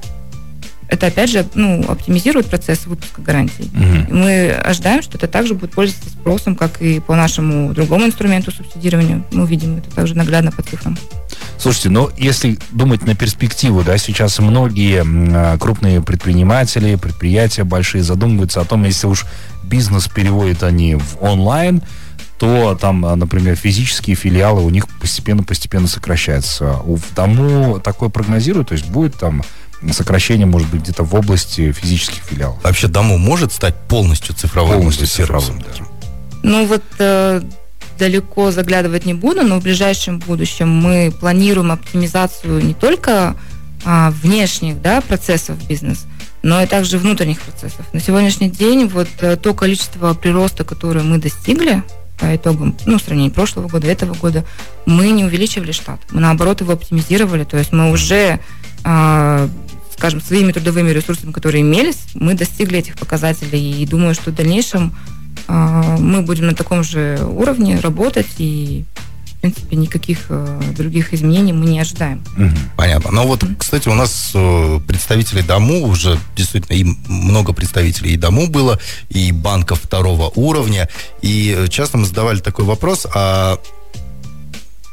это, 0.90 1.06
опять 1.06 1.30
же, 1.30 1.46
ну, 1.54 1.84
оптимизирует 1.88 2.46
процесс 2.46 2.86
выпуска 2.86 3.22
гарантий. 3.22 3.70
Угу. 3.74 4.14
Мы 4.14 4.50
ожидаем, 4.50 5.02
что 5.02 5.18
это 5.18 5.28
также 5.28 5.54
будет 5.54 5.70
пользоваться 5.70 6.10
спросом, 6.10 6.56
как 6.56 6.82
и 6.82 6.98
по 6.98 7.14
нашему 7.14 7.72
другому 7.72 8.06
инструменту 8.06 8.50
субсидирования. 8.50 9.22
Мы 9.30 9.46
видим 9.46 9.76
это 9.76 9.88
также 9.94 10.16
наглядно 10.16 10.50
по 10.50 10.62
цифрам. 10.62 10.98
Слушайте, 11.58 11.90
ну, 11.90 12.10
если 12.18 12.58
думать 12.72 13.02
на 13.02 13.14
перспективу, 13.14 13.84
да, 13.84 13.98
сейчас 13.98 14.38
многие 14.40 15.04
а, 15.06 15.58
крупные 15.58 16.02
предприниматели, 16.02 16.96
предприятия 16.96 17.62
большие 17.64 18.02
задумываются 18.02 18.60
о 18.60 18.64
том, 18.64 18.84
если 18.84 19.06
уж 19.06 19.26
бизнес 19.62 20.08
переводят 20.08 20.64
они 20.64 20.96
в 20.96 21.18
онлайн, 21.20 21.82
то 22.40 22.74
там, 22.74 23.04
а, 23.04 23.16
например, 23.16 23.54
физические 23.54 24.16
филиалы 24.16 24.62
у 24.62 24.70
них 24.70 24.88
постепенно-постепенно 24.98 25.86
сокращаются. 25.86 26.78
У 26.86 26.98
дому 27.14 27.78
такое 27.80 28.08
прогнозируют, 28.08 28.68
то 28.68 28.72
есть 28.72 28.86
будет 28.86 29.14
там 29.16 29.42
сокращение, 29.92 30.46
может 30.46 30.66
быть, 30.70 30.80
где-то 30.80 31.04
в 31.04 31.14
области 31.14 31.70
физических 31.70 32.22
филиалов. 32.22 32.64
Вообще 32.64 32.88
дому 32.88 33.18
может 33.18 33.52
стать 33.52 33.74
полностью 33.88 34.34
цифровым? 34.34 34.78
Полностью 34.78 35.06
цифровым, 35.06 35.60
да. 35.60 35.84
Ну 36.42 36.64
вот 36.64 36.82
э, 36.98 37.42
далеко 37.98 38.50
заглядывать 38.52 39.04
не 39.04 39.12
буду, 39.12 39.42
но 39.42 39.60
в 39.60 39.62
ближайшем 39.62 40.18
будущем 40.18 40.70
мы 40.70 41.12
планируем 41.20 41.70
оптимизацию 41.70 42.64
не 42.64 42.72
только 42.72 43.36
а, 43.84 44.12
внешних 44.12 44.80
да, 44.80 45.02
процессов 45.02 45.62
бизнеса, 45.68 46.06
но 46.42 46.62
и 46.62 46.66
также 46.66 46.96
внутренних 46.96 47.42
процессов. 47.42 47.84
На 47.92 48.00
сегодняшний 48.00 48.48
день 48.48 48.86
вот 48.86 49.08
э, 49.20 49.36
то 49.36 49.52
количество 49.52 50.14
прироста, 50.14 50.64
которое 50.64 51.02
мы 51.02 51.18
достигли 51.18 51.82
по 52.20 52.36
итогам, 52.36 52.76
ну, 52.86 52.98
в 52.98 53.02
сравнении 53.02 53.30
прошлого 53.30 53.68
года, 53.68 53.86
этого 53.86 54.14
года, 54.14 54.44
мы 54.86 55.10
не 55.10 55.24
увеличивали 55.24 55.72
штат. 55.72 56.00
Мы, 56.10 56.20
наоборот, 56.20 56.60
его 56.60 56.72
оптимизировали. 56.72 57.44
То 57.44 57.56
есть 57.56 57.72
мы 57.72 57.90
уже, 57.90 58.38
э, 58.84 59.48
скажем, 59.96 60.20
своими 60.20 60.52
трудовыми 60.52 60.90
ресурсами, 60.90 61.32
которые 61.32 61.62
имелись, 61.62 62.02
мы 62.14 62.34
достигли 62.34 62.78
этих 62.78 62.96
показателей. 62.96 63.82
И 63.82 63.86
думаю, 63.86 64.14
что 64.14 64.30
в 64.30 64.34
дальнейшем 64.34 64.94
э, 65.48 65.96
мы 65.98 66.22
будем 66.22 66.46
на 66.46 66.54
таком 66.54 66.84
же 66.84 67.18
уровне 67.26 67.80
работать 67.80 68.28
и 68.38 68.84
в 69.40 69.42
принципе, 69.42 69.76
никаких 69.76 70.26
э, 70.28 70.60
других 70.76 71.14
изменений 71.14 71.54
мы 71.54 71.64
не 71.64 71.80
ожидаем. 71.80 72.22
Понятно. 72.76 73.10
Но 73.10 73.26
вот, 73.26 73.42
кстати, 73.58 73.88
у 73.88 73.94
нас 73.94 74.32
э, 74.34 74.80
представители 74.86 75.40
дому 75.40 75.86
уже 75.86 76.18
действительно 76.36 76.76
и 76.76 76.84
много 77.08 77.54
представителей 77.54 78.12
и 78.12 78.16
дому 78.18 78.48
было, 78.48 78.78
и 79.08 79.32
банков 79.32 79.80
второго 79.80 80.30
уровня. 80.34 80.90
И 81.22 81.54
э, 81.56 81.68
часто 81.68 81.96
мы 81.96 82.04
задавали 82.04 82.40
такой 82.40 82.66
вопрос, 82.66 83.06
а 83.14 83.58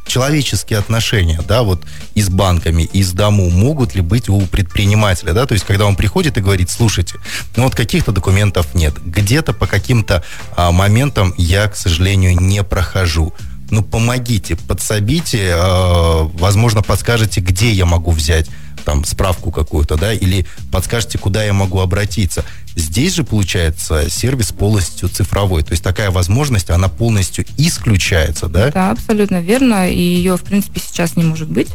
человеческие 0.06 0.80
отношения, 0.80 1.42
да, 1.46 1.64
вот 1.64 1.84
и 2.16 2.22
с 2.22 2.30
банками, 2.30 2.84
и 2.84 3.04
с 3.04 3.12
дому 3.12 3.50
могут 3.50 3.96
ли 3.96 4.02
быть 4.02 4.30
у 4.30 4.40
предпринимателя, 4.48 5.34
да, 5.34 5.46
то 5.46 5.56
есть 5.56 5.66
когда 5.66 5.86
он 5.86 5.98
приходит 5.98 6.38
и 6.38 6.42
говорит, 6.42 6.70
слушайте, 6.70 7.16
ну 7.58 7.64
вот 7.64 7.76
каких-то 7.76 8.14
документов 8.14 8.74
нет, 8.74 8.94
где-то 9.06 9.52
по 9.52 9.68
каким-то 9.68 10.24
а, 10.56 10.72
моментам 10.72 11.34
я, 11.38 11.68
к 11.68 11.76
сожалению, 11.76 12.40
не 12.40 12.64
прохожу 12.64 13.34
ну, 13.69 13.84
помогите, 13.84 14.56
подсобите, 14.56 15.53
э, 15.53 16.30
возможно, 16.34 16.82
подскажете, 16.82 17.41
где 17.41 17.71
я 17.71 17.86
могу 17.86 18.12
взять 18.12 18.47
там 18.86 19.03
справку 19.03 19.51
какую-то, 19.51 19.97
да, 19.97 20.13
или 20.13 20.45
подскажете, 20.71 21.17
куда 21.17 21.43
я 21.43 21.51
могу 21.51 21.80
обратиться. 21.82 22.45
Здесь 22.73 23.15
же, 23.15 23.25
получается, 23.25 24.10
сервис 24.10 24.53
полностью 24.53 25.10
цифровой. 25.10 25.63
То 25.63 25.73
есть 25.73 25.84
такая 25.84 26.10
возможность, 26.10 26.69
она 26.69 26.88
полностью 26.88 27.43
исключается, 27.58 28.47
да? 28.47 28.71
Да, 28.71 28.91
абсолютно 28.91 29.41
верно. 29.41 29.91
И 29.91 29.99
ее, 29.99 30.38
в 30.38 30.43
принципе, 30.43 30.80
сейчас 30.80 31.17
не 31.17 31.23
может 31.23 31.49
быть. 31.49 31.67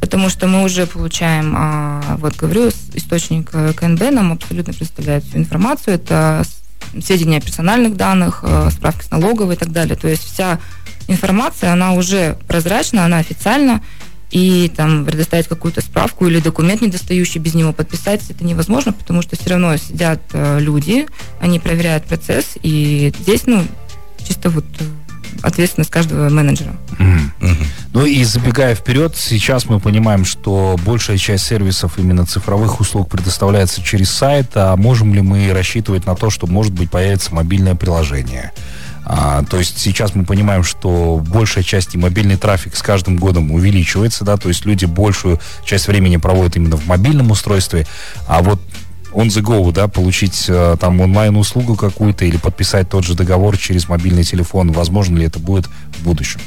Потому 0.00 0.28
что 0.28 0.46
мы 0.46 0.62
уже 0.62 0.86
получаем, 0.86 1.54
а, 1.56 2.18
вот 2.18 2.36
говорю, 2.36 2.70
источник 2.92 3.48
э, 3.52 3.72
КНБ 3.72 4.12
нам 4.12 4.32
абсолютно 4.32 4.74
представляет 4.74 5.24
всю 5.24 5.38
информацию. 5.38 5.94
Это 5.94 6.44
сведения 7.02 7.38
о 7.38 7.40
персональных 7.40 7.96
данных, 7.96 8.40
э, 8.42 8.68
справки 8.70 9.04
с 9.04 9.10
налоговой 9.10 9.54
и 9.54 9.58
так 9.58 9.72
далее. 9.72 9.96
То 9.96 10.08
есть 10.08 10.22
вся 10.22 10.60
информация, 11.08 11.72
она 11.72 11.92
уже 11.92 12.36
прозрачна, 12.46 13.04
она 13.04 13.18
официальна, 13.18 13.82
и 14.30 14.70
там 14.74 15.04
предоставить 15.04 15.46
какую-то 15.46 15.80
справку 15.80 16.26
или 16.26 16.40
документ 16.40 16.80
недостающий, 16.80 17.40
без 17.40 17.54
него 17.54 17.72
подписать, 17.72 18.20
это 18.28 18.44
невозможно, 18.44 18.92
потому 18.92 19.22
что 19.22 19.36
все 19.36 19.50
равно 19.50 19.76
сидят 19.76 20.20
э, 20.32 20.58
люди, 20.60 21.06
они 21.40 21.60
проверяют 21.60 22.04
процесс, 22.04 22.56
и 22.62 23.12
здесь, 23.20 23.46
ну, 23.46 23.62
чисто 24.26 24.50
вот 24.50 24.64
э, 24.80 24.84
ответственность 25.42 25.90
каждого 25.90 26.28
менеджера. 26.30 26.74
Mm-hmm. 26.98 27.66
Ну 27.92 28.06
и 28.06 28.24
забегая 28.24 28.74
вперед, 28.74 29.14
сейчас 29.16 29.66
мы 29.66 29.78
понимаем, 29.78 30.24
что 30.24 30.76
большая 30.84 31.18
часть 31.18 31.44
сервисов 31.46 31.98
именно 31.98 32.26
цифровых 32.26 32.80
услуг 32.80 33.10
предоставляется 33.10 33.82
через 33.82 34.10
сайт, 34.10 34.50
а 34.54 34.76
можем 34.76 35.14
ли 35.14 35.20
мы 35.20 35.52
рассчитывать 35.52 36.06
на 36.06 36.16
то, 36.16 36.30
что 36.30 36.46
может 36.46 36.72
быть 36.72 36.90
появится 36.90 37.32
мобильное 37.34 37.74
приложение? 37.74 38.52
А, 39.06 39.42
то 39.44 39.58
есть 39.58 39.78
сейчас 39.78 40.14
мы 40.14 40.24
понимаем, 40.24 40.62
что 40.62 41.22
большая 41.26 41.62
часть 41.62 41.94
и 41.94 41.98
мобильный 41.98 42.36
трафик 42.36 42.74
с 42.74 42.82
каждым 42.82 43.16
годом 43.16 43.50
увеличивается, 43.52 44.24
да, 44.24 44.36
то 44.36 44.48
есть 44.48 44.64
люди 44.64 44.86
большую 44.86 45.40
часть 45.64 45.88
времени 45.88 46.16
проводят 46.16 46.56
именно 46.56 46.76
в 46.76 46.86
мобильном 46.86 47.30
устройстве, 47.30 47.86
а 48.26 48.42
вот 48.42 48.60
on 49.12 49.28
the 49.28 49.42
go, 49.42 49.72
да, 49.72 49.88
получить 49.88 50.46
э, 50.48 50.76
там 50.80 51.00
онлайн-услугу 51.00 51.76
какую-то 51.76 52.24
или 52.24 52.36
подписать 52.36 52.88
тот 52.88 53.04
же 53.04 53.14
договор 53.14 53.56
через 53.56 53.88
мобильный 53.88 54.24
телефон, 54.24 54.72
возможно 54.72 55.18
ли 55.18 55.26
это 55.26 55.38
будет 55.38 55.66
в 55.66 56.02
будущем? 56.02 56.40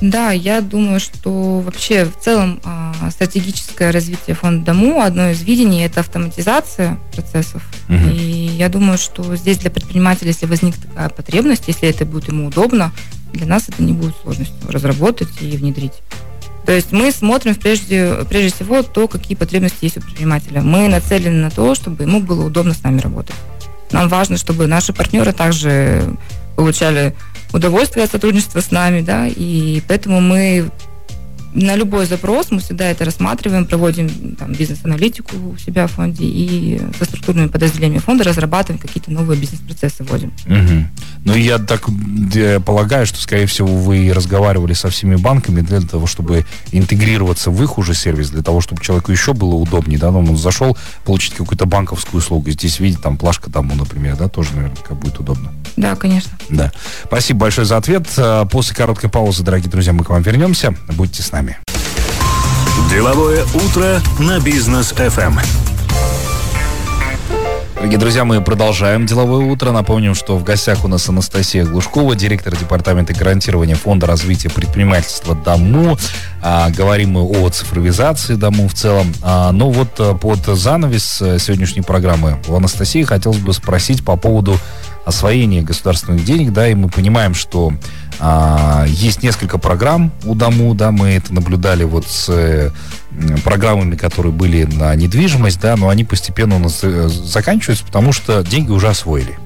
Да, 0.00 0.30
я 0.32 0.60
думаю, 0.62 0.98
что 0.98 1.60
вообще 1.60 2.06
в 2.06 2.18
целом 2.18 2.60
а, 2.64 2.94
стратегическое 3.10 3.90
развитие 3.90 4.34
фонда 4.34 4.72
Дому, 4.72 5.00
одно 5.02 5.30
из 5.30 5.42
видений– 5.42 5.84
это 5.84 6.00
автоматизация 6.00 6.98
процессов. 7.12 7.62
Угу. 7.88 8.10
И 8.14 8.50
я 8.56 8.68
думаю, 8.68 8.96
что 8.96 9.36
здесь 9.36 9.58
для 9.58 9.70
предпринимателя, 9.70 10.28
если 10.28 10.46
возникнет 10.46 10.82
такая 10.88 11.10
потребность, 11.10 11.64
если 11.66 11.88
это 11.88 12.06
будет 12.06 12.28
ему 12.28 12.46
удобно, 12.46 12.92
для 13.32 13.46
нас 13.46 13.68
это 13.68 13.82
не 13.82 13.92
будет 13.92 14.14
сложностью 14.22 14.56
разработать 14.68 15.28
и 15.40 15.56
внедрить. 15.56 15.94
То 16.64 16.72
есть 16.72 16.92
мы 16.92 17.10
смотрим 17.10 17.54
прежде, 17.54 18.24
прежде 18.28 18.54
всего 18.54 18.82
то, 18.82 19.08
какие 19.08 19.36
потребности 19.36 19.84
есть 19.84 19.96
у 19.96 20.00
предпринимателя. 20.00 20.60
Мы 20.62 20.88
нацелены 20.88 21.42
на 21.42 21.50
то, 21.50 21.74
чтобы 21.74 22.04
ему 22.04 22.20
было 22.20 22.46
удобно 22.46 22.74
с 22.74 22.82
нами 22.82 23.00
работать. 23.00 23.34
Нам 23.90 24.08
важно, 24.08 24.36
чтобы 24.36 24.66
наши 24.66 24.92
партнеры 24.92 25.32
также 25.32 26.16
получали 26.56 27.16
удовольствие 27.52 28.04
от 28.04 28.10
сотрудничества 28.10 28.60
с 28.60 28.70
нами, 28.70 29.00
да, 29.00 29.26
и 29.26 29.80
поэтому 29.86 30.20
мы 30.20 30.70
на 31.52 31.76
любой 31.76 32.06
запрос 32.06 32.50
мы 32.50 32.60
всегда 32.60 32.86
это 32.90 33.04
рассматриваем, 33.04 33.66
проводим 33.66 34.36
там, 34.36 34.52
бизнес-аналитику 34.52 35.36
у 35.36 35.56
себя 35.56 35.86
в 35.86 35.92
фонде 35.92 36.24
и 36.24 36.80
со 36.98 37.04
структурными 37.04 37.48
подразделениями 37.48 38.00
фонда 38.00 38.24
разрабатываем 38.24 38.80
какие-то 38.80 39.10
новые 39.10 39.38
бизнес-процессы, 39.38 40.04
вводим. 40.04 40.32
Угу. 40.46 40.86
Ну, 41.24 41.34
я 41.34 41.58
так 41.58 41.88
полагаю, 42.64 43.06
что, 43.06 43.20
скорее 43.20 43.46
всего, 43.46 43.68
вы 43.68 44.12
разговаривали 44.12 44.74
со 44.74 44.90
всеми 44.90 45.16
банками 45.16 45.60
для 45.60 45.80
того, 45.80 46.06
чтобы 46.06 46.46
интегрироваться 46.72 47.50
в 47.50 47.62
их 47.62 47.78
уже 47.78 47.94
сервис, 47.94 48.30
для 48.30 48.42
того, 48.42 48.60
чтобы 48.60 48.82
человеку 48.82 49.10
еще 49.12 49.32
было 49.32 49.54
удобнее, 49.54 49.98
да, 49.98 50.10
ну, 50.10 50.20
он 50.20 50.36
зашел 50.36 50.76
получить 51.04 51.34
какую-то 51.34 51.66
банковскую 51.66 52.20
услугу, 52.20 52.50
здесь 52.50 52.80
видит 52.80 53.02
там 53.02 53.16
плашка 53.16 53.50
дому, 53.50 53.74
например, 53.74 54.16
да, 54.16 54.28
тоже 54.28 54.54
наверняка 54.54 54.94
будет 54.94 55.18
удобно. 55.18 55.52
Да, 55.76 55.96
конечно. 55.96 56.32
Да. 56.48 56.72
Спасибо 57.04 57.40
большое 57.40 57.66
за 57.66 57.76
ответ. 57.76 58.06
А, 58.18 58.44
после 58.44 58.74
короткой 58.74 59.08
паузы, 59.08 59.42
дорогие 59.42 59.70
друзья, 59.70 59.92
мы 59.92 60.04
к 60.04 60.10
вам 60.10 60.22
вернемся. 60.22 60.74
Будьте 60.94 61.22
с 61.22 61.32
нами. 61.32 61.39
Деловое 62.90 63.44
утро 63.54 64.00
на 64.18 64.40
бизнес 64.40 64.92
FM. 64.92 65.40
Дорогие 67.76 67.98
друзья, 67.98 68.24
мы 68.26 68.42
продолжаем 68.42 69.06
деловое 69.06 69.46
утро. 69.46 69.70
Напомним, 69.70 70.14
что 70.14 70.36
в 70.36 70.44
гостях 70.44 70.84
у 70.84 70.88
нас 70.88 71.08
Анастасия 71.08 71.64
Глушкова, 71.64 72.14
директор 72.14 72.54
департамента 72.54 73.14
гарантирования 73.14 73.74
Фонда 73.74 74.06
развития 74.06 74.50
предпринимательства 74.50 75.34
ДОМУ. 75.34 75.96
А, 76.42 76.68
говорим 76.68 77.12
мы 77.12 77.22
о 77.22 77.48
цифровизации 77.48 78.34
ДОМУ 78.34 78.68
в 78.68 78.74
целом. 78.74 79.14
А, 79.22 79.50
ну 79.52 79.70
вот 79.70 79.98
а, 79.98 80.14
под 80.14 80.40
занавес 80.40 81.22
э, 81.22 81.38
сегодняшней 81.38 81.80
программы 81.80 82.38
у 82.48 82.54
Анастасии 82.54 83.02
хотелось 83.02 83.38
бы 83.38 83.54
спросить 83.54 84.04
по 84.04 84.16
поводу 84.16 84.58
освоения 85.06 85.62
государственных 85.62 86.22
денег, 86.22 86.52
да, 86.52 86.68
и 86.68 86.74
мы 86.74 86.90
понимаем, 86.90 87.34
что 87.34 87.72
а, 88.22 88.84
есть 88.86 89.22
несколько 89.22 89.56
программ 89.56 90.12
у 90.24 90.34
ДОМУ, 90.34 90.74
да, 90.74 90.90
мы 90.90 91.08
это 91.08 91.32
наблюдали 91.32 91.84
вот 91.84 92.06
с 92.06 92.28
э, 92.28 92.70
программами, 93.42 93.96
которые 93.96 94.30
были 94.30 94.64
на 94.64 94.94
недвижимость, 94.94 95.58
да, 95.58 95.74
но 95.76 95.88
они 95.88 96.04
постепенно 96.04 96.56
у 96.56 96.58
нас 96.58 96.80
э, 96.82 97.08
заканчиваются, 97.08 97.84
потому 97.86 98.12
что 98.12 98.44
деньги 98.44 98.70
уже 98.70 98.88
освоили. 98.88 99.38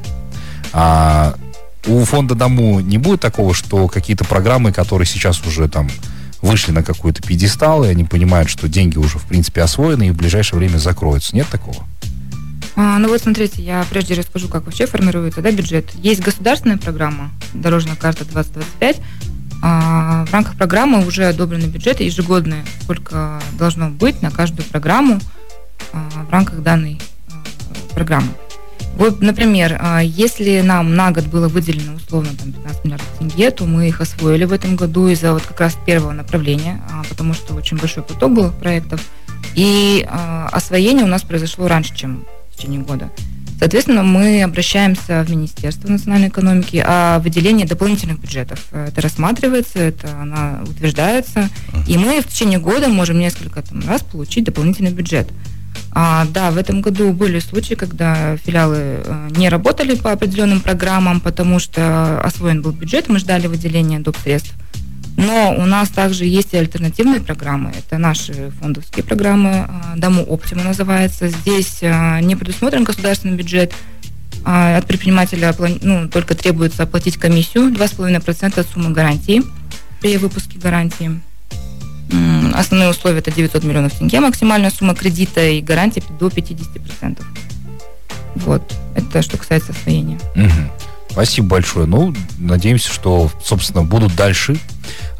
А, 0.72 1.34
у 1.86 2.04
фонда 2.04 2.34
ДОМУ 2.34 2.80
не 2.80 2.98
будет 2.98 3.20
такого, 3.20 3.54
что 3.54 3.86
какие-то 3.86 4.24
программы, 4.24 4.72
которые 4.72 5.06
сейчас 5.06 5.40
уже 5.46 5.68
там 5.68 5.88
вышли 6.42 6.72
на 6.72 6.82
какой-то 6.82 7.22
пьедестал, 7.22 7.84
и 7.84 7.88
они 7.88 8.02
понимают, 8.02 8.50
что 8.50 8.68
деньги 8.68 8.98
уже, 8.98 9.18
в 9.18 9.24
принципе, 9.24 9.62
освоены 9.62 10.08
и 10.08 10.10
в 10.10 10.16
ближайшее 10.16 10.58
время 10.58 10.78
закроются. 10.78 11.36
Нет 11.36 11.46
такого? 11.48 11.84
А, 12.76 12.98
ну 12.98 13.08
вот 13.08 13.20
смотрите, 13.20 13.62
я 13.62 13.86
прежде 13.88 14.14
расскажу, 14.14 14.48
как 14.48 14.64
вообще 14.64 14.86
формируется 14.86 15.40
да, 15.42 15.52
бюджет. 15.52 15.92
Есть 15.94 16.22
государственная 16.22 16.76
программа 16.76 17.30
«Дорожная 17.52 17.94
карта 17.94 18.24
2025». 18.24 19.00
А, 19.62 20.24
в 20.26 20.32
рамках 20.32 20.56
программы 20.56 21.06
уже 21.06 21.24
одобрены 21.24 21.66
бюджеты 21.66 22.04
ежегодные, 22.04 22.64
сколько 22.82 23.40
должно 23.58 23.90
быть 23.90 24.20
на 24.22 24.30
каждую 24.30 24.66
программу 24.66 25.20
а, 25.92 26.08
в 26.28 26.30
рамках 26.30 26.62
данной 26.62 27.00
программы. 27.94 28.28
Вот, 28.96 29.20
например, 29.20 29.80
если 30.02 30.60
нам 30.60 30.94
на 30.94 31.10
год 31.10 31.24
было 31.24 31.48
выделено 31.48 31.94
условно 31.94 32.30
там, 32.38 32.52
15 32.52 32.84
миллиардов 32.84 33.08
тенге, 33.18 33.50
то 33.50 33.64
мы 33.64 33.88
их 33.88 34.00
освоили 34.00 34.44
в 34.44 34.52
этом 34.52 34.76
году 34.76 35.08
из-за 35.08 35.32
вот 35.32 35.42
как 35.42 35.60
раз 35.60 35.76
первого 35.84 36.12
направления, 36.12 36.80
потому 37.08 37.34
что 37.34 37.54
очень 37.54 37.76
большой 37.76 38.04
поток 38.04 38.32
был 38.32 38.52
проектов. 38.52 39.00
И 39.56 40.06
освоение 40.52 41.04
у 41.04 41.08
нас 41.08 41.22
произошло 41.22 41.66
раньше, 41.66 41.92
чем 41.96 42.24
течение 42.64 42.80
года. 42.80 43.10
Соответственно, 43.58 44.02
мы 44.02 44.42
обращаемся 44.42 45.22
в 45.22 45.30
Министерство 45.30 45.88
национальной 45.88 46.28
экономики 46.28 46.82
о 46.84 47.20
выделении 47.20 47.64
дополнительных 47.64 48.18
бюджетов. 48.18 48.66
Это 48.72 49.00
рассматривается, 49.00 49.78
это 49.78 50.08
она 50.20 50.60
утверждается, 50.68 51.48
и 51.86 51.96
мы 51.96 52.20
в 52.20 52.26
течение 52.26 52.58
года 52.58 52.88
можем 52.88 53.18
несколько 53.18 53.62
там, 53.62 53.80
раз 53.86 54.02
получить 54.02 54.44
дополнительный 54.44 54.90
бюджет. 54.90 55.28
А, 55.92 56.26
да, 56.32 56.50
в 56.50 56.58
этом 56.58 56.82
году 56.82 57.12
были 57.12 57.38
случаи, 57.38 57.74
когда 57.74 58.36
филиалы 58.38 58.76
э, 59.04 59.28
не 59.36 59.48
работали 59.48 59.94
по 59.94 60.10
определенным 60.10 60.60
программам, 60.60 61.20
потому 61.20 61.60
что 61.60 62.20
освоен 62.20 62.62
был 62.62 62.72
бюджет, 62.72 63.08
мы 63.08 63.18
ждали 63.18 63.46
выделения 63.46 64.00
доп. 64.00 64.16
средств. 64.22 64.54
Но 65.16 65.54
у 65.56 65.64
нас 65.64 65.90
также 65.90 66.24
есть 66.24 66.54
и 66.54 66.56
альтернативные 66.56 67.20
программы. 67.20 67.72
Это 67.76 67.98
наши 67.98 68.50
фондовские 68.60 69.04
программы. 69.04 69.66
А, 69.68 69.94
Дому 69.96 70.24
Оптима 70.24 70.64
называется. 70.64 71.28
Здесь 71.28 71.78
а, 71.82 72.20
не 72.20 72.34
предусмотрен 72.36 72.84
государственный 72.84 73.36
бюджет. 73.36 73.72
А, 74.44 74.76
от 74.76 74.86
предпринимателя 74.86 75.54
ну, 75.82 76.08
только 76.08 76.34
требуется 76.34 76.82
оплатить 76.82 77.16
комиссию 77.16 77.70
2,5% 77.72 78.60
от 78.60 78.66
суммы 78.68 78.90
гарантии 78.90 79.42
при 80.00 80.16
выпуске 80.16 80.58
гарантии. 80.58 81.20
Основные 82.52 82.90
условия 82.90 83.18
это 83.18 83.32
900 83.32 83.64
миллионов 83.64 83.98
тенге, 83.98 84.20
максимальная 84.20 84.70
сумма 84.70 84.94
кредита 84.94 85.44
и 85.44 85.60
гарантия 85.60 86.02
до 86.20 86.28
50%. 86.28 87.22
Вот, 88.36 88.62
это 88.94 89.22
что 89.22 89.38
касается 89.38 89.72
освоения. 89.72 90.18
Угу. 90.36 90.73
Спасибо 91.14 91.46
большое. 91.46 91.86
Ну, 91.86 92.12
надеемся, 92.38 92.92
что, 92.92 93.30
собственно, 93.40 93.84
будут 93.84 94.16
дальше 94.16 94.56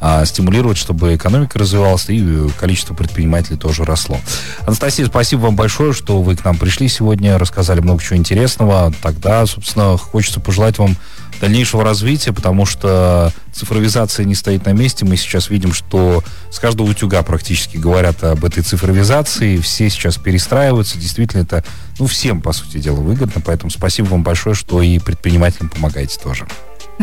а, 0.00 0.24
стимулировать, 0.24 0.76
чтобы 0.76 1.14
экономика 1.14 1.56
развивалась 1.56 2.08
и 2.08 2.20
э, 2.20 2.48
количество 2.58 2.94
предпринимателей 2.94 3.56
тоже 3.56 3.84
росло. 3.84 4.18
Анастасия, 4.66 5.06
спасибо 5.06 5.42
вам 5.42 5.54
большое, 5.54 5.92
что 5.92 6.20
вы 6.20 6.34
к 6.34 6.44
нам 6.44 6.58
пришли 6.58 6.88
сегодня, 6.88 7.38
рассказали 7.38 7.78
много 7.78 8.02
чего 8.02 8.16
интересного. 8.16 8.92
Тогда, 9.02 9.46
собственно, 9.46 9.96
хочется 9.96 10.40
пожелать 10.40 10.78
вам 10.78 10.96
дальнейшего 11.44 11.84
развития, 11.84 12.32
потому 12.32 12.64
что 12.64 13.30
цифровизация 13.52 14.24
не 14.24 14.34
стоит 14.34 14.64
на 14.64 14.70
месте. 14.70 15.04
Мы 15.04 15.18
сейчас 15.18 15.50
видим, 15.50 15.74
что 15.74 16.24
с 16.50 16.58
каждого 16.58 16.88
утюга 16.88 17.22
практически 17.22 17.76
говорят 17.76 18.24
об 18.24 18.46
этой 18.46 18.62
цифровизации. 18.62 19.58
Все 19.58 19.90
сейчас 19.90 20.16
перестраиваются. 20.16 20.98
Действительно, 20.98 21.42
это 21.42 21.62
ну, 21.98 22.06
всем, 22.06 22.40
по 22.40 22.52
сути 22.52 22.78
дела, 22.78 22.96
выгодно. 22.96 23.42
Поэтому 23.44 23.70
спасибо 23.70 24.06
вам 24.06 24.22
большое, 24.22 24.54
что 24.54 24.80
и 24.80 24.98
предпринимателям 24.98 25.68
помогаете 25.68 26.18
тоже. 26.18 26.46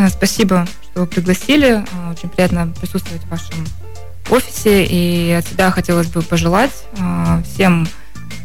Спасибо, 0.09 0.67
что 0.89 1.01
вы 1.01 1.07
пригласили. 1.07 1.85
А, 1.93 2.11
очень 2.11 2.29
приятно 2.29 2.73
присутствовать 2.79 3.21
в 3.21 3.29
вашем 3.29 3.63
офисе. 4.31 4.85
И 4.85 5.31
от 5.33 5.47
себя 5.47 5.69
хотелось 5.69 6.07
бы 6.07 6.23
пожелать 6.23 6.71
а, 6.97 7.43
всем 7.43 7.87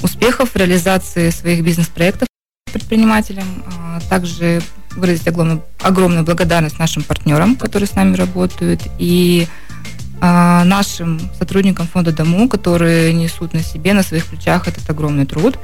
успехов 0.02 0.50
в 0.50 0.56
реализации 0.56 1.30
своих 1.30 1.64
бизнес-проектов 1.64 2.28
предпринимателям. 2.70 3.64
А, 3.66 4.00
также 4.10 4.60
выразить 4.96 5.28
огромную, 5.28 5.62
огромную 5.80 6.24
благодарность 6.24 6.78
нашим 6.78 7.02
партнерам, 7.02 7.56
которые 7.56 7.86
с 7.86 7.94
нами 7.94 8.16
работают, 8.16 8.82
и 8.98 9.46
нашим 10.18 11.20
сотрудникам 11.38 11.86
фонда 11.86 12.10
Дому, 12.10 12.48
которые 12.48 13.12
несут 13.12 13.52
на 13.52 13.62
себе, 13.62 13.92
на 13.92 14.02
своих 14.02 14.24
плечах 14.24 14.66
этот 14.66 14.88
огромный 14.88 15.26
труд 15.26 15.58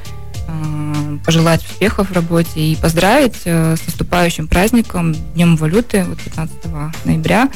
пожелать 1.25 1.65
успехов 1.65 2.11
в 2.11 2.13
работе 2.13 2.61
и 2.61 2.77
поздравить 2.77 3.43
э, 3.45 3.77
с 3.77 3.87
наступающим 3.87 4.49
праздником 4.49 5.15
Днем 5.35 5.57
валюты 5.57 6.05
вот 6.05 6.19
15 6.19 6.57
ноября. 7.05 7.49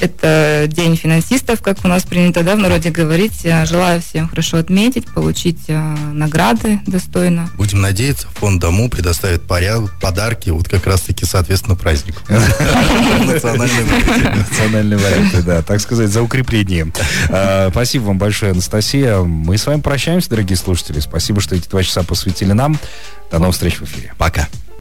Это 0.00 0.66
день 0.68 0.96
финансистов, 0.96 1.62
как 1.62 1.84
у 1.84 1.88
нас 1.88 2.02
принято 2.02 2.42
да, 2.42 2.54
в 2.54 2.58
народе 2.58 2.90
говорить. 2.90 3.42
Желаю 3.42 4.00
всем 4.00 4.28
хорошо 4.28 4.58
отметить, 4.58 5.06
получить 5.06 5.60
э, 5.68 5.78
награды 6.12 6.80
достойно. 6.86 7.50
Будем 7.56 7.80
надеяться, 7.80 8.28
фонд 8.34 8.60
Дому 8.60 8.90
предоставит 8.90 9.42
порядок, 9.42 9.92
подарки, 10.00 10.50
вот 10.50 10.68
как 10.68 10.86
раз-таки, 10.86 11.24
соответственно, 11.24 11.76
празднику. 11.76 12.20
Национальные 14.36 14.98
варианты, 14.98 15.42
да, 15.42 15.62
так 15.62 15.80
сказать, 15.80 16.10
за 16.10 16.22
укрепление. 16.22 16.92
А, 17.30 17.70
спасибо 17.70 18.04
вам 18.04 18.18
большое, 18.18 18.52
Анастасия. 18.52 19.18
Мы 19.20 19.56
с 19.56 19.66
вами 19.66 19.80
прощаемся, 19.80 20.30
дорогие 20.30 20.56
слушатели. 20.56 21.00
Спасибо, 21.00 21.40
что 21.40 21.54
эти 21.56 21.68
два 21.68 21.82
часа 21.82 22.02
посвятили 22.02 22.52
нам. 22.52 22.78
До 23.30 23.38
новых 23.38 23.54
встреч 23.54 23.78
в 23.78 23.84
эфире. 23.84 24.12
Пока. 24.18 24.48